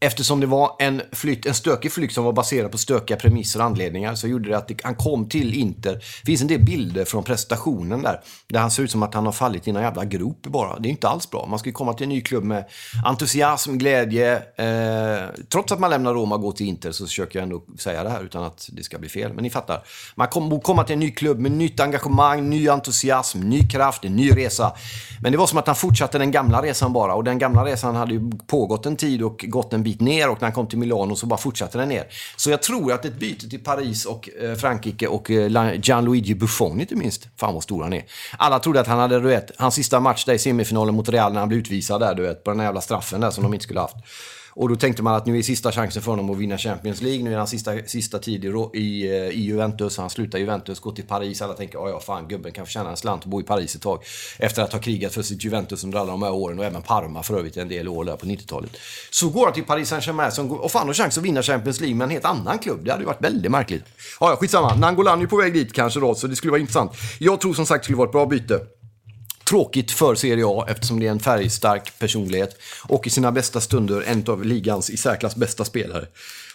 Eftersom 0.00 0.40
det 0.40 0.46
var 0.46 0.76
en, 0.78 1.02
flytt, 1.12 1.46
en 1.46 1.54
stökig 1.54 1.92
flykt 1.92 2.14
som 2.14 2.24
var 2.24 2.32
baserad 2.32 2.72
på 2.72 2.78
stökiga 2.78 3.16
premisser 3.16 3.60
och 3.60 3.66
anledningar 3.66 4.14
så 4.14 4.28
gjorde 4.28 4.48
det 4.48 4.56
att 4.56 4.68
det, 4.68 4.80
han 4.82 4.94
kom 4.94 5.28
till 5.28 5.54
Inter. 5.54 5.94
Det 5.94 6.26
finns 6.26 6.42
en 6.42 6.46
del 6.46 6.60
bilder 6.64 7.04
från 7.04 7.24
prestationen 7.24 8.02
där. 8.02 8.20
Där 8.48 8.60
han 8.60 8.70
ser 8.70 8.82
ut 8.82 8.90
som 8.90 9.02
att 9.02 9.14
han 9.14 9.26
har 9.26 9.32
fallit 9.32 9.66
i 9.66 9.70
en 9.70 9.76
jävla 9.76 10.04
grop 10.04 10.42
bara. 10.42 10.78
Det 10.78 10.88
är 10.88 10.90
inte 10.90 11.08
alls 11.08 11.30
bra. 11.30 11.46
Man 11.46 11.58
ska 11.58 11.68
ju 11.68 11.72
komma 11.72 11.92
till 11.92 12.04
en 12.04 12.08
ny 12.08 12.20
klubb 12.20 12.44
med 12.44 12.64
entusiasm, 13.04 13.78
glädje. 13.78 14.36
Eh, 14.36 15.28
trots 15.48 15.72
att 15.72 15.80
man 15.80 15.90
lämnar 15.90 16.14
Roma 16.14 16.34
och 16.34 16.40
går 16.40 16.52
till 16.52 16.66
Inter 16.66 16.92
så 16.92 17.06
försöker 17.06 17.38
jag 17.38 17.42
ändå 17.42 17.62
säga 17.78 18.04
det 18.04 18.10
här 18.10 18.22
utan 18.24 18.44
att 18.44 18.68
det 18.72 18.82
ska 18.82 18.98
bli 18.98 19.08
fel. 19.08 19.32
Men 19.32 19.42
ni 19.42 19.50
fattar. 19.50 19.82
Man 20.14 20.28
kommer 20.28 20.60
komma 20.60 20.84
till 20.84 20.92
en 20.92 21.00
ny 21.00 21.10
klubb 21.10 21.38
med 21.38 21.52
nytt 21.52 21.80
engagemang, 21.80 22.50
ny 22.50 22.68
entusiasm, 22.68 23.40
ny 23.40 23.68
kraft, 23.68 24.04
en 24.04 24.16
ny 24.16 24.30
resa. 24.30 24.72
Men 25.22 25.32
det 25.32 25.38
var 25.38 25.46
som 25.46 25.58
att 25.58 25.66
han 25.66 25.76
fortsatte 25.76 26.18
den 26.18 26.30
gamla 26.30 26.62
resan 26.62 26.92
bara. 26.92 27.14
Och 27.14 27.24
den 27.24 27.38
gamla 27.38 27.64
resan 27.64 27.96
hade 27.96 28.14
ju 28.14 28.30
pågått 28.46 28.86
en 28.86 28.96
tid 28.96 29.22
och 29.22 29.44
gått 29.48 29.72
en 29.72 29.87
bit 29.88 30.00
ner 30.00 30.30
och 30.30 30.40
när 30.40 30.46
han 30.46 30.52
kom 30.52 30.66
till 30.66 30.78
Milano 30.78 31.16
så 31.16 31.26
bara 31.26 31.38
fortsatte 31.38 31.78
den 31.78 31.88
ner. 31.88 32.06
Så 32.36 32.50
jag 32.50 32.62
tror 32.62 32.92
att 32.92 33.04
ett 33.04 33.18
byte 33.18 33.48
till 33.48 33.64
Paris 33.64 34.04
och 34.06 34.28
eh, 34.42 34.54
Frankrike 34.54 35.06
och 35.06 35.30
eh, 35.30 35.80
Gianluigi 35.82 36.34
Buffon 36.34 36.80
inte 36.80 36.96
minst, 36.96 37.28
fan 37.36 37.54
vad 37.54 37.62
stor 37.62 37.82
han 37.82 37.92
är. 37.92 38.04
Alla 38.36 38.58
trodde 38.58 38.80
att 38.80 38.86
han 38.86 38.98
hade, 38.98 39.20
du 39.20 39.28
vet, 39.28 39.50
hans 39.56 39.74
sista 39.74 40.00
match 40.00 40.24
där 40.24 40.34
i 40.34 40.38
semifinalen 40.38 40.94
mot 40.94 41.08
Real 41.08 41.32
när 41.32 41.40
han 41.40 41.48
blev 41.48 41.60
utvisad 41.60 42.00
där, 42.00 42.14
du 42.14 42.22
vet, 42.22 42.44
på 42.44 42.50
den 42.50 42.60
här 42.60 42.66
jävla 42.66 42.80
straffen 42.80 43.20
där 43.20 43.30
som 43.30 43.44
de 43.44 43.54
inte 43.54 43.64
skulle 43.64 43.80
haft. 43.80 43.96
Och 44.60 44.68
då 44.68 44.76
tänkte 44.76 45.02
man 45.02 45.14
att 45.14 45.26
nu 45.26 45.38
är 45.38 45.42
sista 45.42 45.72
chansen 45.72 46.02
för 46.02 46.10
honom 46.10 46.30
att 46.30 46.36
vinna 46.36 46.58
Champions 46.58 47.02
League. 47.02 47.24
Nu 47.24 47.32
är 47.32 47.38
han 47.38 47.46
sista, 47.46 47.72
sista 47.86 48.18
tid 48.18 48.44
i, 48.44 48.48
i, 48.74 49.16
eh, 49.16 49.28
i 49.28 49.40
Juventus. 49.40 49.98
Han 49.98 50.10
slutar 50.10 50.38
Juventus, 50.38 50.80
går 50.80 50.92
till 50.92 51.04
Paris. 51.04 51.42
Alla 51.42 51.54
tänker, 51.54 51.78
ja 51.78 52.00
fan 52.00 52.28
gubben 52.28 52.52
kan 52.52 52.66
förtjäna 52.66 52.90
en 52.90 52.96
slant 52.96 53.24
och 53.24 53.30
bo 53.30 53.40
i 53.40 53.44
Paris 53.44 53.74
ett 53.74 53.82
tag. 53.82 54.02
Efter 54.38 54.62
att 54.62 54.72
ha 54.72 54.80
krigat 54.80 55.14
för 55.14 55.22
sitt 55.22 55.44
Juventus 55.44 55.84
under 55.84 55.98
alla 55.98 56.10
de 56.10 56.22
här 56.22 56.32
åren 56.32 56.58
och 56.58 56.64
även 56.64 56.82
Parma 56.82 57.22
för 57.22 57.38
övrigt 57.38 57.56
en 57.56 57.68
del 57.68 57.88
år 57.88 58.04
där 58.04 58.16
på 58.16 58.26
90-talet. 58.26 58.70
Så 59.10 59.28
går 59.28 59.44
han 59.44 59.54
till 59.54 59.64
Paris 59.64 59.88
Saint-Germain 59.88 60.50
och 60.50 60.72
fan 60.72 60.86
har 60.86 60.94
chans 60.94 61.18
att 61.18 61.24
vinna 61.24 61.42
Champions 61.42 61.80
League 61.80 61.96
med 61.96 62.04
en 62.04 62.10
helt 62.10 62.24
annan 62.24 62.58
klubb. 62.58 62.84
Det 62.84 62.90
hade 62.90 63.02
ju 63.02 63.06
varit 63.06 63.24
väldigt 63.24 63.52
märkligt. 63.52 63.84
Ja, 64.20 64.36
skitsamma. 64.36 64.74
Nangolan 64.74 65.22
är 65.22 65.26
på 65.26 65.36
väg 65.36 65.52
dit 65.52 65.72
kanske 65.72 66.00
då, 66.00 66.14
så 66.14 66.26
det 66.26 66.36
skulle 66.36 66.50
vara 66.50 66.60
intressant. 66.60 66.92
Jag 67.18 67.40
tror 67.40 67.54
som 67.54 67.66
sagt 67.66 67.82
det 67.82 67.84
skulle 67.84 67.98
vara 67.98 68.08
ett 68.08 68.12
bra 68.12 68.26
byte. 68.26 68.60
Tråkigt 69.48 69.90
för 69.90 70.14
Serie 70.14 70.44
A 70.46 70.64
eftersom 70.68 71.00
det 71.00 71.06
är 71.06 71.10
en 71.10 71.20
färgstark 71.20 71.98
personlighet. 71.98 72.56
Och 72.88 73.06
i 73.06 73.10
sina 73.10 73.32
bästa 73.32 73.60
stunder 73.60 74.04
en 74.06 74.24
av 74.28 74.44
ligans 74.44 74.90
i 74.90 74.96
särklass 74.96 75.36
bästa 75.36 75.64
spelare. 75.64 76.06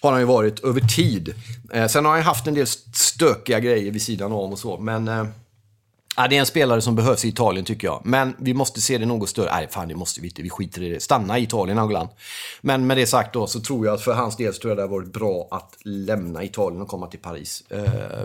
Har 0.02 0.12
han 0.12 0.20
ju 0.20 0.26
varit 0.26 0.64
över 0.64 0.82
tid. 0.82 1.34
Eh, 1.74 1.88
sen 1.88 2.06
har 2.06 2.12
han 2.12 2.20
ju 2.20 2.26
haft 2.26 2.48
en 2.48 2.54
del 2.54 2.68
stökiga 2.94 3.60
grejer 3.60 3.92
vid 3.92 4.02
sidan 4.02 4.32
om 4.32 4.52
och 4.52 4.60
så. 4.60 4.78
Men 4.80 5.08
eh, 5.08 5.26
Ja, 6.18 6.28
det 6.28 6.36
är 6.36 6.40
en 6.40 6.46
spelare 6.46 6.82
som 6.82 6.96
behövs 6.96 7.26
i 7.26 7.28
Italien 7.28 7.66
tycker 7.66 7.88
jag. 7.88 8.02
Men 8.04 8.36
vi 8.40 8.54
måste 8.54 8.82
se 8.82 8.98
det 8.98 9.06
något 9.06 9.30
större. 9.30 9.52
Nej, 9.52 9.68
fan 9.72 9.88
det 9.88 9.96
måste 9.96 10.22
vi 10.22 10.28
inte. 10.28 10.42
Vi 10.42 10.50
skiter 10.50 10.84
i 10.84 10.90
det. 10.90 11.00
Stanna 11.00 11.40
i 11.40 11.44
Italien, 11.44 11.80
Angolan. 11.80 12.08
Men 12.62 12.88
med 12.88 12.98
det 12.98 13.08
sagt 13.08 13.34
då 13.34 13.48
så 13.48 13.60
tror 13.60 13.86
jag 13.86 13.96
att 13.96 14.02
för 14.02 14.14
hans 14.14 14.38
del 14.38 14.54
så 14.54 14.62
tror 14.62 14.72
jag 14.72 14.78
det 14.78 14.82
har 14.82 14.90
varit 14.90 15.14
bra 15.14 15.48
att 15.52 15.78
lämna 15.84 16.44
Italien 16.44 16.82
och 16.82 16.88
komma 16.88 17.08
till 17.08 17.20
Paris. 17.20 17.64
Eh, 17.70 17.82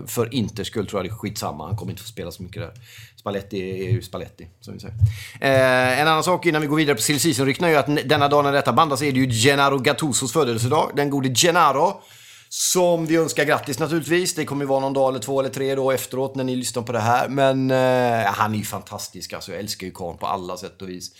för 0.06 0.34
Inters 0.34 0.66
skull 0.66 0.86
tror 0.86 0.98
jag 0.98 1.10
det 1.10 1.14
är 1.14 1.18
skitsamma. 1.18 1.66
Han 1.66 1.76
kommer 1.76 1.92
inte 1.92 2.02
få 2.02 2.08
spela 2.08 2.30
så 2.30 2.42
mycket 2.42 2.62
där. 2.62 2.72
Spalletti 3.16 3.86
är 3.86 3.90
ju 3.90 4.02
Spalletti, 4.02 4.48
som 4.60 4.74
vi 4.74 4.80
säger. 4.80 4.94
Eh, 5.40 6.00
en 6.00 6.08
annan 6.08 6.24
sak 6.24 6.46
innan 6.46 6.60
vi 6.62 6.66
går 6.66 6.76
vidare 6.76 6.96
på 6.96 7.02
silly 7.02 7.18
season 7.18 7.48
är 7.64 7.68
ju 7.68 7.76
att 7.76 8.08
denna 8.08 8.28
dag 8.28 8.44
när 8.44 8.52
detta 8.52 8.72
bandas 8.72 9.02
är 9.02 9.12
det 9.12 9.18
ju 9.18 9.30
Gennaro 9.30 9.78
Gattusos 9.78 10.32
födelsedag. 10.32 10.90
Den 10.96 11.10
gode 11.10 11.28
Gennaro 11.34 12.00
som 12.48 13.06
vi 13.06 13.16
önskar 13.16 13.44
grattis 13.44 13.78
naturligtvis. 13.78 14.34
Det 14.34 14.44
kommer 14.44 14.64
ju 14.64 14.68
vara 14.68 14.80
någon 14.80 14.92
dag 14.92 15.08
eller 15.08 15.20
två 15.20 15.40
eller 15.40 15.50
tre 15.50 15.74
då 15.74 15.90
efteråt 15.90 16.34
när 16.34 16.44
ni 16.44 16.56
lyssnar 16.56 16.82
på 16.82 16.92
det 16.92 17.00
här. 17.00 17.28
Men 17.28 17.70
eh, 17.70 18.32
han 18.32 18.54
är 18.54 18.58
ju 18.58 18.64
fantastisk 18.64 19.32
alltså. 19.32 19.50
Jag 19.50 19.60
älskar 19.60 19.86
ju 19.86 19.92
karln 19.92 20.18
på 20.18 20.26
alla 20.26 20.56
sätt 20.56 20.82
och 20.82 20.88
vis. 20.88 21.10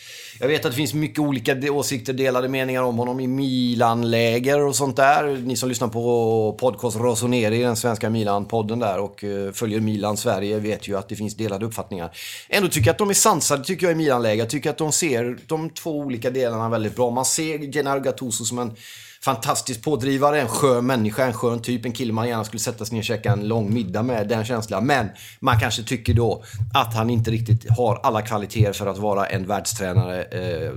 Jag 0.41 0.49
vet 0.49 0.65
att 0.65 0.71
det 0.71 0.77
finns 0.77 0.95
mycket 0.95 1.19
olika 1.19 1.73
åsikter, 1.73 2.13
delade 2.13 2.49
meningar 2.49 2.83
om 2.83 2.99
honom 2.99 3.21
i 3.21 3.27
Milan-läger 3.27 4.61
och 4.61 4.77
sånt 4.77 4.97
där. 4.97 5.43
Ni 5.45 5.57
som 5.57 5.69
lyssnar 5.69 5.89
på 5.89 6.57
podcast 6.61 6.97
Rosoneri, 6.97 7.63
den 7.63 7.77
svenska 7.77 8.11
Milan-podden 8.11 8.81
där 8.81 8.99
och 8.99 9.25
eh, 9.25 9.53
följer 9.53 9.81
Milan 9.81 10.17
Sverige 10.17 10.59
vet 10.59 10.89
ju 10.89 10.99
att 10.99 11.09
det 11.09 11.17
finns 11.17 11.37
delade 11.37 11.67
uppfattningar. 11.67 12.17
Ändå 12.49 12.69
tycker 12.69 12.87
jag 12.87 12.93
att 12.93 12.99
de 12.99 13.11
är 13.11 13.15
sansade 13.15 13.65
tycker 13.65 13.87
jag 13.87 13.93
i 13.93 13.97
Milan-läger. 13.97 14.43
Jag 14.43 14.51
tycker 14.51 14.71
att 14.71 14.79
de 14.79 14.93
ser 14.93 15.39
de 15.47 15.71
två 15.71 15.99
olika 15.99 16.31
delarna 16.31 16.69
väldigt 16.69 16.97
bra. 16.97 17.11
Man 17.11 17.25
ser 17.25 17.73
Gennaro 17.73 18.01
Gattuso 18.01 18.45
som 18.45 18.59
en 18.59 18.77
fantastisk 19.21 19.83
pådrivare, 19.83 20.41
en 20.41 20.49
skön 20.49 20.87
människa, 20.87 21.25
en 21.25 21.33
skön 21.33 21.63
typ, 21.63 21.85
en 21.85 21.93
kille 21.93 22.13
man 22.13 22.29
gärna 22.29 22.45
skulle 22.45 22.61
sätta 22.61 22.85
sig 22.85 22.95
ner 22.95 23.01
och 23.01 23.05
käka 23.05 23.33
en 23.33 23.49
lång 23.49 23.75
middag 23.75 24.03
med, 24.03 24.29
den 24.29 24.45
känslan. 24.45 24.87
Men 24.87 25.09
man 25.41 25.61
kanske 25.61 25.83
tycker 25.83 26.15
då 26.15 26.43
att 26.75 26.95
han 26.95 27.11
inte 27.11 27.31
riktigt 27.31 27.71
har 27.71 28.01
alla 28.03 28.23
kvaliteter 28.23 28.73
för 28.73 28.87
att 28.87 28.99
vara 28.99 29.27
en 29.27 29.47
världstränare 29.47 30.23
eh, 30.23 30.73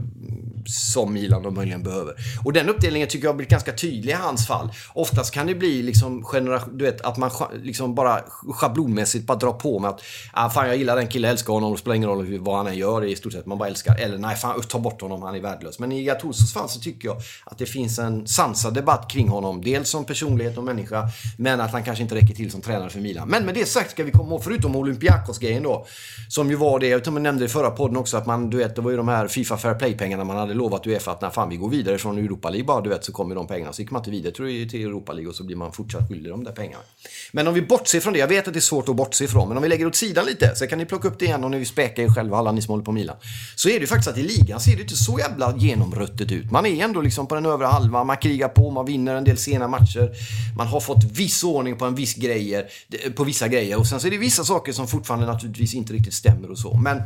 som 0.65 1.13
Milan 1.13 1.43
då 1.43 1.51
möjligen 1.51 1.83
behöver. 1.83 2.13
Och 2.43 2.53
den 2.53 2.69
uppdelningen 2.69 3.07
tycker 3.07 3.25
jag 3.25 3.31
har 3.31 3.37
blivit 3.37 3.51
ganska 3.51 3.73
tydlig 3.73 4.11
i 4.11 4.15
hans 4.15 4.47
fall. 4.47 4.69
Oftast 4.93 5.33
kan 5.33 5.47
det 5.47 5.55
bli 5.55 5.83
liksom 5.83 6.25
du 6.71 6.85
vet, 6.85 7.01
att 7.01 7.17
man 7.17 7.31
liksom 7.63 7.95
bara 7.95 8.21
schablonmässigt 8.53 9.25
bara 9.25 9.37
drar 9.37 9.53
på 9.53 9.79
med 9.79 9.89
att 9.89 10.01
ah, 10.33 10.49
fan 10.49 10.67
jag 10.67 10.77
gillar 10.77 10.95
den 10.95 11.07
killen, 11.07 11.31
älskar 11.31 11.53
honom, 11.53 11.71
det 11.71 11.77
spelar 11.77 11.95
ingen 11.95 12.09
roll 12.09 12.39
vad 12.39 12.57
han 12.57 12.67
än 12.67 12.77
gör, 12.77 13.03
i 13.03 13.15
stort 13.15 13.33
sett 13.33 13.45
man 13.45 13.57
bara 13.57 13.69
älskar. 13.69 13.95
Eller 13.95 14.17
nej, 14.17 14.35
fan 14.35 14.61
ta 14.61 14.79
bort 14.79 15.01
honom, 15.01 15.21
han 15.21 15.35
är 15.35 15.39
värdelös. 15.39 15.79
Men 15.79 15.91
i 15.91 16.03
Gattusos 16.03 16.53
fall 16.53 16.69
så 16.69 16.79
tycker 16.79 17.07
jag 17.07 17.17
att 17.45 17.57
det 17.57 17.65
finns 17.65 17.99
en 17.99 18.27
sansad 18.31 18.73
debatt 18.73 19.11
kring 19.11 19.29
honom. 19.29 19.61
Dels 19.61 19.89
som 19.89 20.05
personlighet 20.05 20.57
och 20.57 20.63
människa, 20.63 21.09
men 21.37 21.61
att 21.61 21.71
han 21.71 21.83
kanske 21.83 22.03
inte 22.03 22.15
räcker 22.15 22.35
till 22.35 22.51
som 22.51 22.61
tränare 22.61 22.89
för 22.89 22.99
Milan. 22.99 23.27
Men 23.27 23.45
med 23.45 23.55
det 23.55 23.65
sagt 23.65 23.91
ska 23.91 24.03
vi 24.03 24.11
komma 24.11 24.29
ihåg, 24.29 24.43
förutom 24.43 24.75
Olympiakos-grejen 24.75 25.63
då, 25.63 25.85
som 26.27 26.49
ju 26.49 26.55
var 26.55 26.79
det, 26.79 26.87
jag 26.87 27.03
tror 27.03 27.13
man 27.13 27.23
nämnde 27.23 27.45
i 27.45 27.47
förra 27.47 27.71
podden 27.71 27.97
också, 27.97 28.17
att 28.17 28.25
man, 28.25 28.49
du 28.49 28.57
vet, 28.57 28.75
det 28.75 28.81
var 28.81 28.91
ju 28.91 28.97
de 28.97 29.07
här 29.07 29.27
Fifa 29.27 29.57
Fair 29.57 29.75
Play-pengarna 29.75 30.23
man 30.23 30.37
hade 30.37 30.53
lovat 30.53 30.87
Uefa 30.87 31.11
att 31.11 31.21
när 31.21 31.29
fan 31.29 31.49
vi 31.49 31.57
går 31.57 31.69
vidare 31.69 31.97
från 31.97 32.17
Europa 32.17 32.49
League 32.49 32.65
bara, 32.65 32.81
du 32.81 32.89
vet, 32.89 33.05
så 33.05 33.11
kommer 33.11 33.35
de 33.35 33.47
pengarna. 33.47 33.73
Så 33.73 33.81
gick 33.81 33.91
man 33.91 33.99
inte 33.99 34.11
vidare 34.11 34.33
tror 34.33 34.49
jag, 34.49 34.69
till 34.69 34.81
Europa 34.81 35.13
League 35.13 35.29
och 35.29 35.35
så 35.35 35.43
blir 35.43 35.55
man 35.55 35.71
fortsatt 35.71 36.09
skyldig 36.09 36.31
de 36.31 36.43
där 36.43 36.51
pengarna. 36.51 36.83
Men 37.31 37.47
om 37.47 37.53
vi 37.53 37.61
bortser 37.61 37.99
från 37.99 38.13
det, 38.13 38.19
jag 38.19 38.27
vet 38.27 38.47
att 38.47 38.53
det 38.53 38.59
är 38.59 38.61
svårt 38.61 38.89
att 38.89 38.95
bortse 38.95 39.23
ifrån, 39.23 39.47
men 39.47 39.57
om 39.57 39.63
vi 39.63 39.69
lägger 39.69 39.87
åt 39.87 39.95
sidan 39.95 40.25
lite, 40.25 40.55
så 40.55 40.67
kan 40.67 40.77
ni 40.77 40.85
plocka 40.85 41.07
upp 41.07 41.19
det 41.19 41.25
igen 41.25 41.43
om 41.43 41.51
ni 41.51 41.57
vill 41.57 41.67
späka 41.67 42.01
er 42.03 42.09
själva, 42.09 42.37
alla 42.37 42.51
ni 42.51 42.61
som 42.61 42.71
håller 42.71 42.85
på 42.85 42.91
Milan. 42.91 43.15
Så 43.55 43.69
är 43.69 43.73
det 43.73 43.79
ju 43.79 43.87
faktiskt 43.87 44.09
att 44.09 44.17
i 44.17 44.23
ligan 44.23 44.59
ser 44.59 44.75
det 44.75 44.81
inte 44.81 44.95
så 44.95 45.19
jävla 45.19 45.57
genomruttet 45.57 46.31
ut. 46.31 46.51
Man 46.51 46.65
är 46.65 46.83
ändå 46.83 47.01
liksom 47.01 47.27
på 47.27 47.35
den 47.35 47.45
övre 47.45 47.65
halvan, 47.65 48.07
man 48.07 48.17
krigar 48.21 48.47
på, 48.47 48.71
man 48.71 48.85
vinner 48.85 49.15
en 49.15 49.23
del 49.23 49.37
sena 49.37 49.67
matcher. 49.67 50.11
Man 50.57 50.67
har 50.67 50.79
fått 50.79 51.03
viss 51.03 51.43
ordning 51.43 51.77
på 51.77 51.85
en 51.85 51.95
viss 51.95 52.13
grejer, 52.13 52.65
eh, 53.05 53.11
på 53.11 53.23
vissa 53.23 53.47
grejer 53.47 53.79
och 53.79 53.87
sen 53.87 53.99
så 53.99 54.07
är 54.07 54.11
det 54.11 54.17
vissa 54.17 54.43
saker 54.43 54.73
som 54.73 54.87
fortfarande 54.87 55.25
naturligtvis 55.25 55.73
inte 55.73 55.93
riktigt 55.93 56.13
stämmer 56.13 56.51
och 56.51 56.57
så. 56.59 56.77
Men 56.77 57.01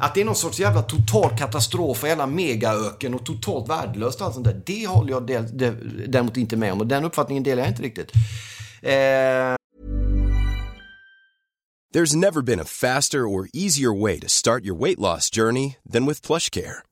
att 0.00 0.14
det 0.14 0.20
är 0.20 0.24
någon 0.24 0.36
sorts 0.36 0.60
jävla 0.60 0.82
total 0.82 1.38
katastrof 1.38 2.02
och 2.02 2.08
jävla 2.08 2.26
megaöken 2.26 3.14
och 3.14 3.26
totalt 3.26 3.68
värdelöst 3.68 4.20
och 4.20 4.26
allt 4.26 4.34
sånt 4.34 4.46
där. 4.46 4.62
Det 4.66 4.86
håller 4.86 5.10
jag 5.10 5.26
del, 5.26 5.58
de, 5.58 5.70
däremot 6.08 6.36
inte 6.36 6.56
med 6.56 6.72
om 6.72 6.80
och 6.80 6.86
den 6.86 7.04
uppfattningen 7.04 7.42
delar 7.42 7.62
jag 7.62 7.70
inte 7.70 7.82
riktigt. 7.82 8.12
Eh... 8.82 9.56
There's 11.94 12.16
never 12.16 12.40
been 12.40 12.60
a 12.60 12.64
faster 12.64 13.26
or 13.26 13.48
easier 13.52 13.92
way 13.92 14.18
to 14.18 14.28
start 14.28 14.64
your 14.64 14.78
weight 14.78 14.98
loss 14.98 15.28
journey 15.28 15.76
than 15.92 16.06
with 16.06 16.26
PlushCare. 16.26 16.91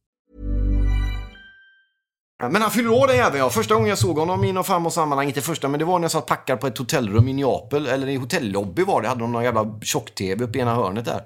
Men 2.49 2.61
han 2.61 2.71
fyller 2.71 2.93
år 2.93 3.07
den 3.07 3.17
jäveln 3.17 3.37
ja. 3.37 3.49
Första 3.49 3.73
gången 3.73 3.89
jag 3.89 3.97
såg 3.97 4.17
honom 4.17 4.43
i 4.43 4.51
någon 4.51 4.63
fram 4.63 4.85
och 4.85 4.93
sammanhang, 4.93 5.27
inte 5.27 5.41
första, 5.41 5.67
men 5.67 5.79
det 5.79 5.85
var 5.85 5.99
när 5.99 6.03
jag 6.03 6.11
satt 6.11 6.25
packad 6.25 6.59
på 6.59 6.67
ett 6.67 6.77
hotellrum 6.77 7.27
i 7.27 7.33
Neapel, 7.33 7.87
eller 7.87 8.09
i 8.09 8.15
hotellobby 8.15 8.83
var 8.83 9.01
det. 9.01 9.07
Hade 9.07 9.21
de 9.21 9.31
någon 9.31 9.43
jävla 9.43 9.79
tjock-tv 9.81 10.43
uppe 10.43 10.57
i 10.57 10.61
ena 10.61 10.75
hörnet 10.75 11.05
där. 11.05 11.23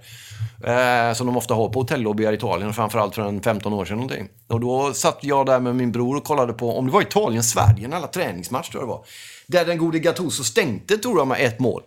Eh, 0.63 1.13
som 1.13 1.27
de 1.27 1.37
ofta 1.37 1.53
har 1.53 1.69
på 1.69 1.79
hotellobbyar 1.79 2.31
i 2.31 2.35
Italien, 2.35 2.73
framförallt 2.73 3.15
för 3.15 3.21
en 3.21 3.41
15 3.41 3.73
år 3.73 3.85
sedan 3.85 3.97
någonting. 3.97 4.27
Och 4.47 4.59
då 4.59 4.93
satt 4.93 5.19
jag 5.21 5.45
där 5.45 5.59
med 5.59 5.75
min 5.75 5.91
bror 5.91 6.17
och 6.17 6.23
kollade 6.23 6.53
på, 6.53 6.77
om 6.77 6.85
det 6.85 6.91
var 6.91 7.01
Italien-Sverige, 7.01 7.85
en 7.85 7.93
alla 7.93 8.07
träningsmatch 8.07 8.69
tror 8.69 8.81
jag 8.81 8.89
det 8.89 8.93
var. 8.93 9.05
Där 9.47 9.65
den 9.65 9.77
gode 9.77 9.99
Gattuso 9.99 10.43
stänkte, 10.43 10.97
tror 10.97 11.17
jag, 11.17 11.27
med 11.27 11.45
ett 11.45 11.59
mål. 11.59 11.83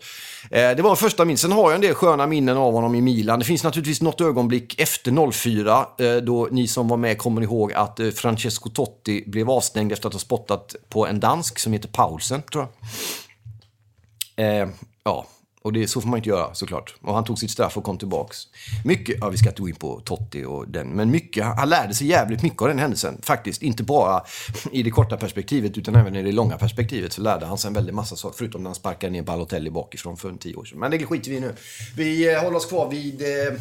Eh, 0.51 0.71
det 0.71 0.83
var 0.83 0.97
första 0.97 1.25
min. 1.25 1.39
Sen 1.39 1.53
har 1.53 1.63
jag 1.63 1.75
en 1.75 1.81
del 1.81 1.95
sköna 1.95 2.27
minnen 2.27 2.57
av 2.57 2.73
honom 2.73 2.95
i 2.95 3.01
Milan. 3.01 3.39
Det 3.39 3.45
finns 3.45 3.65
naturligtvis 3.65 4.03
något 4.03 4.21
ögonblick 4.21 4.81
efter 4.81 5.33
04, 5.33 5.87
eh, 5.99 6.17
då 6.17 6.49
ni 6.51 6.69
som 6.69 6.89
var 6.89 6.97
med 6.97 7.19
kommer 7.19 7.43
ihåg 7.43 7.73
att 7.73 8.01
eh, 8.01 8.11
Francesco 8.11 8.69
Totti 8.69 9.25
blev 9.27 9.51
avstängd 9.51 9.93
efter 9.93 10.09
att 10.09 10.15
ha 10.15 10.21
spottat 10.21 10.77
på 10.89 11.07
en 11.07 11.21
dansk 11.21 11.59
som 11.59 11.73
heter 11.73 11.89
Paulsen, 11.89 12.43
tror 12.43 12.67
jag. 14.37 14.63
Eh, 14.63 14.69
ja, 15.05 15.27
och 15.63 15.73
det, 15.73 15.89
så 15.89 16.01
får 16.01 16.09
man 16.09 16.17
inte 16.17 16.29
göra 16.29 16.55
såklart. 16.55 16.95
Och 17.01 17.15
han 17.15 17.25
tog 17.25 17.39
sitt 17.39 17.51
straff 17.51 17.77
och 17.77 17.85
kom 17.85 17.99
tillbaks. 17.99 18.37
Mycket, 18.85 19.17
ja 19.21 19.29
vi 19.29 19.39
ska 19.39 19.49
inte 19.49 19.63
gå 19.63 19.69
in 19.69 19.75
på 19.75 20.01
Totti 20.01 20.45
och 20.45 20.69
den, 20.69 20.89
men 20.89 21.11
mycket, 21.11 21.45
han 21.45 21.69
lärde 21.69 21.95
sig 21.95 22.07
jävligt 22.07 22.43
mycket 22.43 22.63
av 22.63 22.69
den 22.69 22.79
händelsen. 22.79 23.19
Faktiskt, 23.23 23.63
inte 23.63 23.83
bara 23.83 24.23
i 24.73 24.83
det 24.83 24.91
korta 24.91 25.17
perspektivet 25.17 25.79
utan 25.79 25.97
även 25.97 26.17
i 26.17 26.23
det 26.23 26.33
långa 26.33 26.59
perspektivet 26.59 27.13
så 27.13 27.23
lärde 27.23 27.47
han 27.47 27.59
sig 27.59 27.69
en 27.69 27.75
väldig 27.75 27.95
massa 27.95 28.17
saker. 28.17 28.39
Förutom 28.39 28.63
när 28.63 28.69
han 28.69 28.75
sparkade 28.75 29.13
ner 29.13 29.23
Balotelli 29.23 29.71
bakifrån 29.71 30.17
för 30.17 30.29
en 30.29 30.39
tio 30.39 30.57
år 30.57 30.65
sedan. 30.65 30.79
Men 30.79 30.91
det 30.91 31.07
skiter 31.07 31.31
vi 31.31 31.37
i 31.37 31.41
nu. 31.41 31.55
Vi 31.97 32.35
eh, 32.35 32.43
håller 32.43 32.57
oss 32.57 32.67
kvar 32.67 32.91
vid 32.91 33.23
eh, 33.23 33.61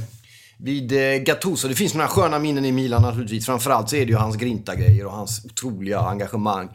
vid 0.57 0.91
eh, 0.91 1.23
Gattuso. 1.23 1.67
Det 1.67 1.75
finns 1.75 1.93
några 1.93 2.07
sköna 2.07 2.39
minnen 2.39 2.65
i 2.65 2.71
Milan 2.71 3.01
naturligtvis. 3.01 3.45
Framförallt 3.45 3.89
så 3.89 3.95
är 3.95 4.05
det 4.05 4.11
ju 4.11 4.17
hans 4.17 4.35
grinta-grejer 4.35 5.05
och 5.05 5.11
hans 5.11 5.45
otroliga 5.45 5.99
engagemang. 5.99 6.69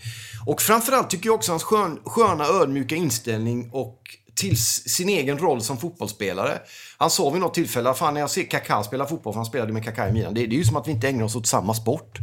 Och 0.47 0.63
framförallt 0.63 1.11
tycker 1.11 1.27
jag 1.27 1.35
också 1.35 1.53
hans 1.53 1.63
skön, 1.63 2.01
sköna 2.05 2.45
ödmjuka 2.45 2.95
inställning 2.95 3.71
och 3.73 3.99
till 4.35 4.62
sin 4.62 5.09
egen 5.09 5.38
roll 5.38 5.62
som 5.62 5.79
fotbollsspelare. 5.79 6.59
Han 6.99 7.11
sa 7.11 7.31
vid 7.31 7.40
något 7.40 7.55
tillfälle, 7.55 7.95
fan 7.95 8.14
när 8.14 8.21
jag 8.21 8.31
ser 8.31 8.42
Kaká 8.42 8.83
spela 8.83 9.07
fotboll, 9.07 9.33
för 9.33 9.38
han 9.38 9.47
spelade 9.47 9.73
med 9.73 9.85
Kaká 9.85 10.09
i 10.09 10.12
Milan, 10.12 10.35
det, 10.35 10.47
det, 10.47 10.55
är 10.55 10.59
ju 10.59 10.64
som 10.64 10.77
att 10.77 10.88
vi 10.88 10.92
inte 10.92 11.09
ägnar 11.09 11.25
oss 11.25 11.37
åt 11.37 11.47
samma 11.47 11.75
sport. 11.75 12.18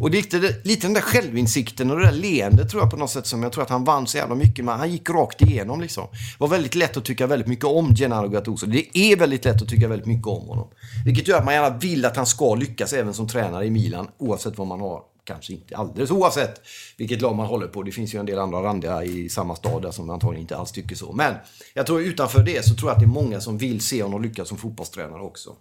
Och 0.00 0.10
det 0.10 0.18
är 0.18 0.22
lite, 0.22 0.54
lite 0.64 0.86
den 0.86 0.94
där 0.94 1.00
självinsikten 1.00 1.90
och 1.90 1.98
det 1.98 2.06
där 2.06 2.12
leendet 2.12 2.70
tror 2.70 2.82
jag 2.82 2.90
på 2.90 2.96
något 2.96 3.10
sätt 3.10 3.26
som 3.26 3.42
jag 3.42 3.52
tror 3.52 3.62
att 3.64 3.70
han 3.70 3.84
vann 3.84 4.06
så 4.06 4.16
jävla 4.16 4.34
mycket 4.34 4.64
med. 4.64 4.78
Han 4.78 4.92
gick 4.92 5.10
rakt 5.10 5.42
igenom 5.42 5.80
liksom. 5.80 6.06
Det 6.12 6.40
var 6.40 6.48
väldigt 6.48 6.74
lätt 6.74 6.96
att 6.96 7.04
tycka 7.04 7.26
väldigt 7.26 7.48
mycket 7.48 7.64
om 7.64 7.94
Gennaro 7.94 8.28
Gattuso. 8.28 8.66
Det 8.66 8.98
är 8.98 9.16
väldigt 9.16 9.44
lätt 9.44 9.62
att 9.62 9.68
tycka 9.68 9.88
väldigt 9.88 10.06
mycket 10.06 10.26
om 10.26 10.48
honom. 10.48 10.68
Vilket 11.04 11.28
gör 11.28 11.38
att 11.38 11.44
man 11.44 11.54
gärna 11.54 11.78
vill 11.78 12.04
att 12.04 12.16
han 12.16 12.26
ska 12.26 12.54
lyckas 12.54 12.92
även 12.92 13.14
som 13.14 13.28
tränare 13.28 13.66
i 13.66 13.70
Milan, 13.70 14.08
oavsett 14.18 14.58
vad 14.58 14.66
man 14.66 14.80
har 14.80 15.11
kanske 15.24 15.52
inte 15.52 15.76
alldeles 15.76 16.10
oavsett 16.10 16.60
vilket 16.96 17.20
lag 17.20 17.36
man 17.36 17.46
håller 17.46 17.66
på. 17.66 17.82
Det 17.82 17.92
finns 17.92 18.14
ju 18.14 18.18
en 18.18 18.26
del 18.26 18.38
andra 18.38 18.62
randiga 18.62 19.04
i 19.04 19.28
samma 19.28 19.56
stad 19.56 19.82
där 19.82 19.90
som 19.90 20.10
antagligen 20.10 20.42
inte 20.42 20.56
alls 20.56 20.72
tycker 20.72 20.96
så. 20.96 21.12
Men 21.12 21.34
jag 21.74 21.86
tror 21.86 22.02
utanför 22.02 22.42
det 22.42 22.64
så 22.64 22.74
tror 22.74 22.90
jag 22.90 22.94
att 22.94 23.00
det 23.00 23.06
är 23.06 23.22
många 23.22 23.40
som 23.40 23.58
vill 23.58 23.80
se 23.80 24.02
honom 24.02 24.22
lyckas 24.22 24.48
som 24.48 24.58
fotbollstränare 24.58 25.22
också. 25.22 25.56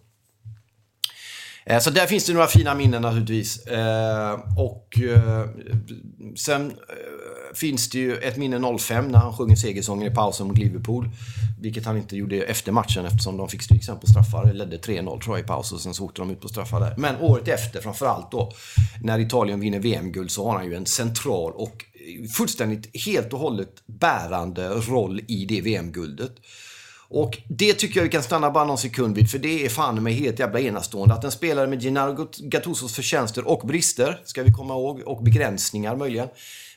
Eh, 1.66 1.80
så 1.80 1.90
där 1.90 2.06
finns 2.06 2.26
det 2.26 2.34
några 2.34 2.48
fina 2.48 2.76
minnen 2.76 3.02
naturligtvis. 3.02 3.68
Eh, 3.68 4.40
och 4.58 5.00
eh, 5.00 5.50
sen 6.36 6.74
finns 7.54 7.90
det 7.90 8.00
ju 8.00 8.18
ett 8.18 8.38
minne 8.38 8.78
05 8.80 9.08
när 9.08 9.20
han 9.20 9.34
sjunger 9.34 9.56
segersången 9.56 10.12
i 10.12 10.16
pausen 10.16 10.48
mot 10.48 10.58
Liverpool. 10.58 11.10
Vilket 11.62 11.86
han 11.86 11.98
inte 11.98 12.16
gjorde 12.18 12.42
efter 12.42 12.72
matchen 12.72 13.06
eftersom 13.06 13.38
de 13.38 13.50
fick 13.50 13.62
stryk 13.62 13.86
sen 13.86 14.00
på 14.00 14.08
straffar. 14.08 14.54
Ledde 14.54 14.78
3-0 14.78 15.22
tror 15.22 15.38
jag 15.38 15.46
i 15.46 15.48
paus 15.48 15.72
och 15.72 15.82
sen 15.82 15.94
så 15.94 16.06
åkte 16.06 16.22
de 16.22 16.32
ut 16.32 16.42
på 16.42 16.48
straffar 16.48 16.80
där. 16.80 16.96
Men 16.98 17.16
året 17.22 17.48
efter 17.48 17.82
framförallt 17.82 18.32
då, 18.32 18.52
när 19.04 19.20
Italien 19.20 19.60
vinner 19.60 19.80
VM-guld 19.80 20.32
så 20.32 20.46
har 20.48 20.58
han 20.58 20.66
ju 20.66 20.76
en 20.76 20.86
central 20.86 21.52
och 21.52 21.86
fullständigt 22.38 23.06
helt 23.06 23.34
och 23.34 23.40
hållet 23.40 23.84
bärande 23.86 24.70
roll 24.70 25.22
i 25.28 25.46
det 25.46 25.62
VM-guldet. 25.62 26.32
Och 27.14 27.38
det 27.50 27.74
tycker 27.74 28.00
jag 28.00 28.04
vi 28.04 28.10
kan 28.10 28.24
stanna 28.24 28.52
bara 28.52 28.66
någon 28.66 28.78
sekund 28.78 29.16
vid, 29.16 29.30
för 29.32 29.40
det 29.40 29.66
är 29.66 29.70
fan 29.70 30.04
med 30.04 30.14
helt 30.14 30.40
jävla 30.40 30.60
enastående. 30.60 31.16
Att 31.16 31.24
en 31.24 31.32
spelare 31.32 31.68
med 31.68 31.82
Gennaro 31.82 32.28
Gattusos 32.38 32.96
förtjänster 32.96 33.48
och 33.48 33.68
brister, 33.68 34.22
ska 34.26 34.44
vi 34.44 34.52
komma 34.52 34.74
ihåg, 34.74 35.02
och 35.06 35.24
begränsningar 35.24 35.96
möjligen, 35.96 36.28